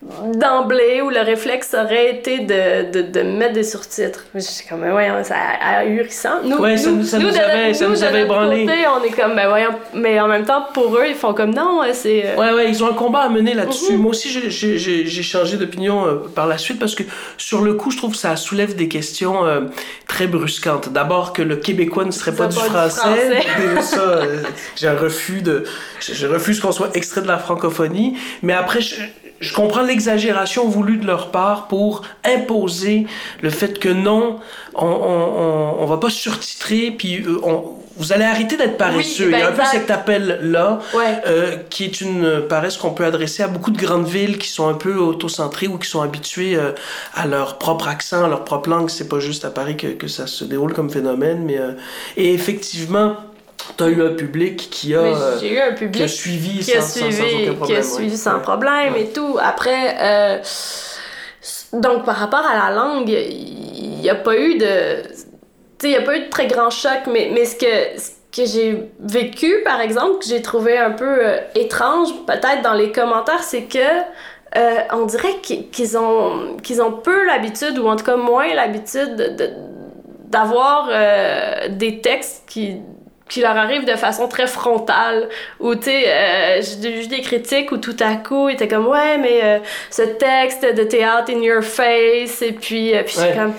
d'emblée 0.00 1.02
où 1.02 1.10
le 1.10 1.20
réflexe 1.20 1.74
aurait 1.74 2.10
été 2.14 2.38
de, 2.38 2.92
de, 2.92 3.02
de 3.02 3.22
mettre 3.22 3.54
des 3.54 3.64
surtitres. 3.64 4.26
Je 4.32 4.40
suis 4.40 4.66
comme, 4.66 4.80
ben 4.80 4.92
voyons, 4.92 5.14
c'est 5.24 5.34
ahurissant. 5.34 6.40
Nous, 6.44 6.56
ouais, 6.56 6.76
nous, 6.76 7.02
ça 7.02 7.18
nous, 7.18 7.36
avait, 7.36 7.74
ça 7.74 7.88
nous 7.88 8.04
avait 8.04 8.22
ébranlé. 8.22 8.64
Côté, 8.64 8.78
on 8.86 9.02
est 9.02 9.10
comme, 9.10 9.34
ben 9.34 9.48
voyons, 9.48 9.70
mais 9.94 10.20
en 10.20 10.28
même 10.28 10.44
temps, 10.44 10.66
pour 10.72 10.96
eux, 10.96 11.06
ils 11.08 11.16
font 11.16 11.34
comme, 11.34 11.52
non, 11.52 11.82
c'est... 11.92 12.26
Euh, 12.26 12.36
ouais, 12.36 12.52
ouais, 12.54 12.70
ils 12.70 12.84
ont 12.84 12.90
un 12.90 12.94
combat 12.94 13.22
à 13.22 13.28
mener 13.28 13.54
là-dessus. 13.54 13.94
Mhm. 13.94 14.02
Moi 14.02 14.10
aussi, 14.10 14.28
j'ai 14.30 15.22
changé 15.22 15.56
d'opinion 15.56 16.06
euh, 16.06 16.14
par 16.32 16.46
la 16.46 16.58
suite 16.58 16.78
parce 16.78 16.94
que 16.94 17.02
sur 17.36 17.62
le 17.62 17.74
coup, 17.74 17.90
je 17.90 17.96
trouve 17.96 18.12
que 18.12 18.18
ça 18.18 18.36
soulève 18.36 18.76
des 18.76 18.86
questions 18.86 19.46
euh, 19.46 19.62
très 20.06 20.28
brusquantes. 20.28 20.90
D'abord, 20.92 21.32
que 21.32 21.42
le 21.42 21.56
québécois 21.56 22.04
ne 22.04 22.12
serait 22.12 22.36
pas, 22.36 22.46
du 22.46 22.56
français. 22.56 23.40
ça, 23.80 24.20
j'ai 24.76 24.86
un 24.86 24.96
refus 24.96 25.42
de... 25.42 25.64
Je 26.00 26.26
refuse 26.28 26.60
qu'on 26.60 26.72
soit 26.72 26.96
extrait 26.96 27.20
de 27.20 27.26
la 27.26 27.38
francophonie. 27.38 28.16
Mais 28.42 28.52
après, 28.52 28.80
je, 28.80 28.94
je 29.40 29.54
comprends 29.54 29.82
l'exagération 29.82 30.68
voulue 30.68 30.96
de 30.96 31.06
leur 31.06 31.30
part 31.30 31.68
pour 31.68 32.02
imposer 32.24 33.06
le 33.40 33.50
fait 33.50 33.78
que 33.78 33.88
non, 33.88 34.40
on, 34.74 34.86
on, 34.86 35.76
on, 35.82 35.86
va 35.86 35.96
pas 35.98 36.10
surtitrer, 36.10 36.90
puis 36.90 37.22
euh, 37.22 37.40
on, 37.44 37.74
vous 37.96 38.12
allez 38.12 38.24
arrêter 38.24 38.56
d'être 38.56 38.76
paresseux. 38.76 39.30
Il 39.32 39.38
y 39.38 39.42
a 39.42 39.48
un 39.48 39.52
peu 39.52 39.64
cet 39.64 39.90
appel-là, 39.90 40.80
euh, 41.26 41.56
qui 41.70 41.84
est 41.84 42.00
une 42.00 42.42
paresse 42.48 42.76
qu'on 42.76 42.92
peut 42.92 43.04
adresser 43.04 43.42
à 43.42 43.48
beaucoup 43.48 43.70
de 43.70 43.78
grandes 43.78 44.06
villes 44.06 44.38
qui 44.38 44.48
sont 44.48 44.68
un 44.68 44.74
peu 44.74 44.96
autocentrées 44.96 45.68
ou 45.68 45.78
qui 45.78 45.88
sont 45.88 46.02
habituées 46.02 46.56
euh, 46.56 46.72
à 47.14 47.26
leur 47.26 47.58
propre 47.58 47.88
accent, 47.88 48.24
à 48.24 48.28
leur 48.28 48.44
propre 48.44 48.70
langue. 48.70 48.90
C'est 48.90 49.08
pas 49.08 49.20
juste 49.20 49.44
à 49.44 49.50
Paris 49.50 49.76
que, 49.76 49.88
que 49.88 50.08
ça 50.08 50.26
se 50.26 50.44
déroule 50.44 50.72
comme 50.74 50.90
phénomène, 50.90 51.44
mais 51.44 51.58
et 52.16 52.34
effectivement, 52.34 53.16
tu 53.76 53.84
as 53.84 53.88
eu 53.88 54.02
un 54.02 54.14
public 54.14 54.68
qui 54.70 54.94
a, 54.94 55.02
un 55.02 55.72
public 55.72 55.92
qui 55.92 56.02
a 56.02 56.08
suivi, 56.08 56.62
sans, 56.62 56.80
suivi, 56.80 57.12
sans, 57.12 57.24
aucun 57.24 57.54
problème. 57.54 57.66
Qui 57.66 57.74
a 57.76 57.82
suivi 57.82 58.16
sans 58.16 58.40
problème 58.40 58.96
et 58.96 59.08
tout. 59.08 59.36
Après, 59.40 59.96
euh, 60.00 60.38
donc 61.72 62.04
par 62.04 62.16
rapport 62.16 62.44
à 62.46 62.68
la 62.68 62.74
langue, 62.74 63.08
il 63.08 64.00
n'y 64.00 64.10
a 64.10 64.14
pas 64.14 64.36
eu 64.36 64.58
de. 64.58 65.02
il 65.82 65.90
n'y 65.90 65.96
a 65.96 66.02
pas 66.02 66.16
eu 66.16 66.24
de 66.24 66.30
très 66.30 66.46
grand 66.46 66.70
choc, 66.70 67.06
mais, 67.10 67.30
mais 67.32 67.44
ce 67.44 67.56
que, 67.56 68.00
ce 68.00 68.10
que 68.32 68.46
j'ai 68.48 68.90
vécu, 69.00 69.62
par 69.64 69.80
exemple, 69.80 70.18
que 70.20 70.26
j'ai 70.26 70.42
trouvé 70.42 70.78
un 70.78 70.92
peu 70.92 71.26
euh, 71.26 71.38
étrange, 71.54 72.08
peut-être 72.26 72.62
dans 72.62 72.74
les 72.74 72.92
commentaires, 72.92 73.42
c'est 73.42 73.64
que. 73.64 73.78
Euh, 74.56 74.78
on 74.94 75.04
dirait 75.04 75.36
qu'ils 75.42 75.98
ont, 75.98 76.56
qu'ils 76.62 76.80
ont 76.80 76.90
peu 76.90 77.26
l'habitude, 77.26 77.78
ou 77.78 77.86
en 77.86 77.96
tout 77.96 78.04
cas 78.06 78.16
moins 78.16 78.54
l'habitude 78.54 79.36
d'avoir 80.30 80.88
des 81.68 82.00
textes 82.00 82.44
qui 82.46 82.78
qui 83.28 83.40
leur 83.40 83.56
arrive 83.56 83.84
de 83.84 83.96
façon 83.96 84.28
très 84.28 84.46
frontale 84.46 85.28
où 85.60 85.74
tu 85.74 85.84
sais 85.84 86.04
euh, 86.06 86.62
j'ai 86.62 86.92
vu 86.92 87.06
des 87.06 87.20
critiques 87.20 87.72
où 87.72 87.76
tout 87.76 87.96
à 88.00 88.16
coup 88.16 88.48
ils 88.48 88.54
étaient 88.54 88.68
comme 88.68 88.86
ouais 88.86 89.18
mais 89.18 89.40
euh, 89.42 89.58
ce 89.90 90.02
texte 90.02 90.64
de 90.64 90.82
théâtre 90.84 91.30
in 91.30 91.40
your 91.40 91.62
face 91.62 92.42
et 92.42 92.52
puis 92.52 92.94
euh, 92.94 93.02
puis 93.04 93.18
ouais. 93.18 93.34
comme 93.34 93.52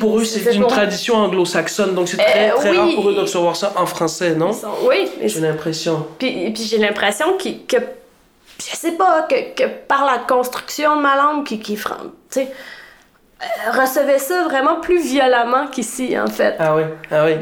pour 0.00 0.18
eux 0.18 0.24
c'est 0.24 0.54
une 0.54 0.66
tradition 0.66 1.16
anglo-saxonne 1.16 1.94
donc 1.94 2.08
c'est 2.08 2.16
très 2.16 2.50
très 2.50 2.76
rare 2.76 2.88
pour 2.94 3.10
eux 3.10 3.14
de 3.14 3.20
recevoir 3.20 3.56
ça 3.56 3.72
en 3.76 3.86
français 3.86 4.34
non? 4.34 4.52
Oui 4.88 5.08
j'ai 5.22 5.40
l'impression. 5.40 6.06
Puis, 6.18 6.50
puis 6.52 6.64
j'ai 6.64 6.78
l'impression 6.78 7.36
que 7.36 7.48
je 7.68 8.76
sais 8.76 8.92
pas 8.92 9.22
que, 9.22 9.54
que 9.54 9.68
par 9.88 10.04
la 10.04 10.18
construction 10.18 10.96
de 10.96 11.02
ma 11.02 11.16
langue 11.16 11.44
qui 11.44 11.58
qui 11.58 11.76
tu 11.76 11.82
sais 12.30 12.48
euh, 12.48 12.50
recevait 13.70 14.18
ça 14.18 14.44
vraiment 14.44 14.80
plus 14.80 15.02
violemment 15.02 15.66
qu'ici, 15.66 16.18
en 16.18 16.26
fait. 16.26 16.56
Ah 16.58 16.74
oui, 16.76 16.82
ah 17.10 17.24
oui. 17.24 17.32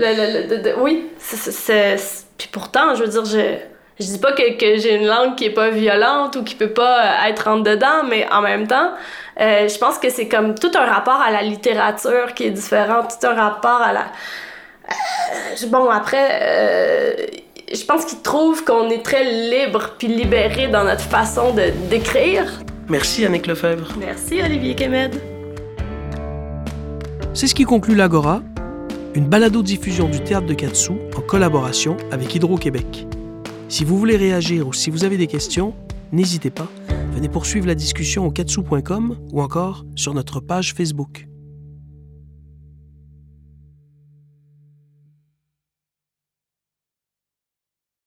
oui, 0.80 1.10
c'est... 1.18 1.96
Puis 2.38 2.48
pourtant, 2.50 2.94
je 2.94 3.02
veux 3.02 3.08
dire, 3.08 3.24
je, 3.24 3.56
je 3.98 4.06
dis 4.06 4.18
pas 4.18 4.32
que, 4.32 4.56
que 4.58 4.78
j'ai 4.78 4.94
une 4.94 5.06
langue 5.06 5.36
qui 5.36 5.44
est 5.44 5.54
pas 5.54 5.70
violente 5.70 6.36
ou 6.36 6.42
qui 6.42 6.54
peut 6.54 6.72
pas 6.72 7.00
euh, 7.00 7.28
être 7.28 7.48
en 7.48 7.58
dedans, 7.58 8.04
mais 8.08 8.26
en 8.32 8.40
même 8.40 8.66
temps, 8.66 8.92
euh, 9.40 9.68
je 9.68 9.78
pense 9.78 9.98
que 9.98 10.08
c'est 10.08 10.28
comme 10.28 10.54
tout 10.54 10.72
un 10.74 10.86
rapport 10.86 11.20
à 11.20 11.30
la 11.30 11.42
littérature 11.42 12.32
qui 12.34 12.44
est 12.46 12.50
différent, 12.50 13.02
tout 13.02 13.26
un 13.26 13.34
rapport 13.34 13.82
à 13.82 13.92
la... 13.92 14.06
bon, 15.68 15.90
après... 15.90 17.26
je 17.72 17.84
pense 17.84 18.04
qu'ils 18.04 18.22
trouvent 18.22 18.64
qu'on 18.64 18.88
est 18.90 19.04
très 19.04 19.24
libre 19.24 19.90
puis 19.98 20.08
libéré 20.08 20.68
dans 20.68 20.84
notre 20.84 21.04
façon 21.04 21.52
de 21.52 21.70
d'écrire. 21.88 22.44
Merci 22.88 23.24
Annick 23.24 23.46
Lefebvre. 23.46 23.92
Merci 23.98 24.42
Olivier 24.42 24.74
Kemed. 24.74 25.14
C'est 27.32 27.46
ce 27.46 27.54
qui 27.54 27.64
conclut 27.64 27.94
l'Agora, 27.94 28.42
une 29.14 29.28
balado-diffusion 29.28 30.08
du 30.08 30.20
théâtre 30.20 30.46
de 30.46 30.54
Katsu 30.54 30.92
en 31.16 31.20
collaboration 31.20 31.96
avec 32.10 32.34
Hydro-Québec. 32.34 33.06
Si 33.68 33.84
vous 33.84 33.96
voulez 33.98 34.16
réagir 34.16 34.66
ou 34.66 34.72
si 34.72 34.90
vous 34.90 35.04
avez 35.04 35.16
des 35.16 35.28
questions, 35.28 35.74
n'hésitez 36.10 36.50
pas, 36.50 36.66
venez 37.14 37.28
poursuivre 37.28 37.68
la 37.68 37.76
discussion 37.76 38.26
au 38.26 38.32
katsu.com 38.32 39.16
ou 39.32 39.42
encore 39.42 39.84
sur 39.94 40.12
notre 40.12 40.40
page 40.40 40.74
Facebook. 40.74 41.29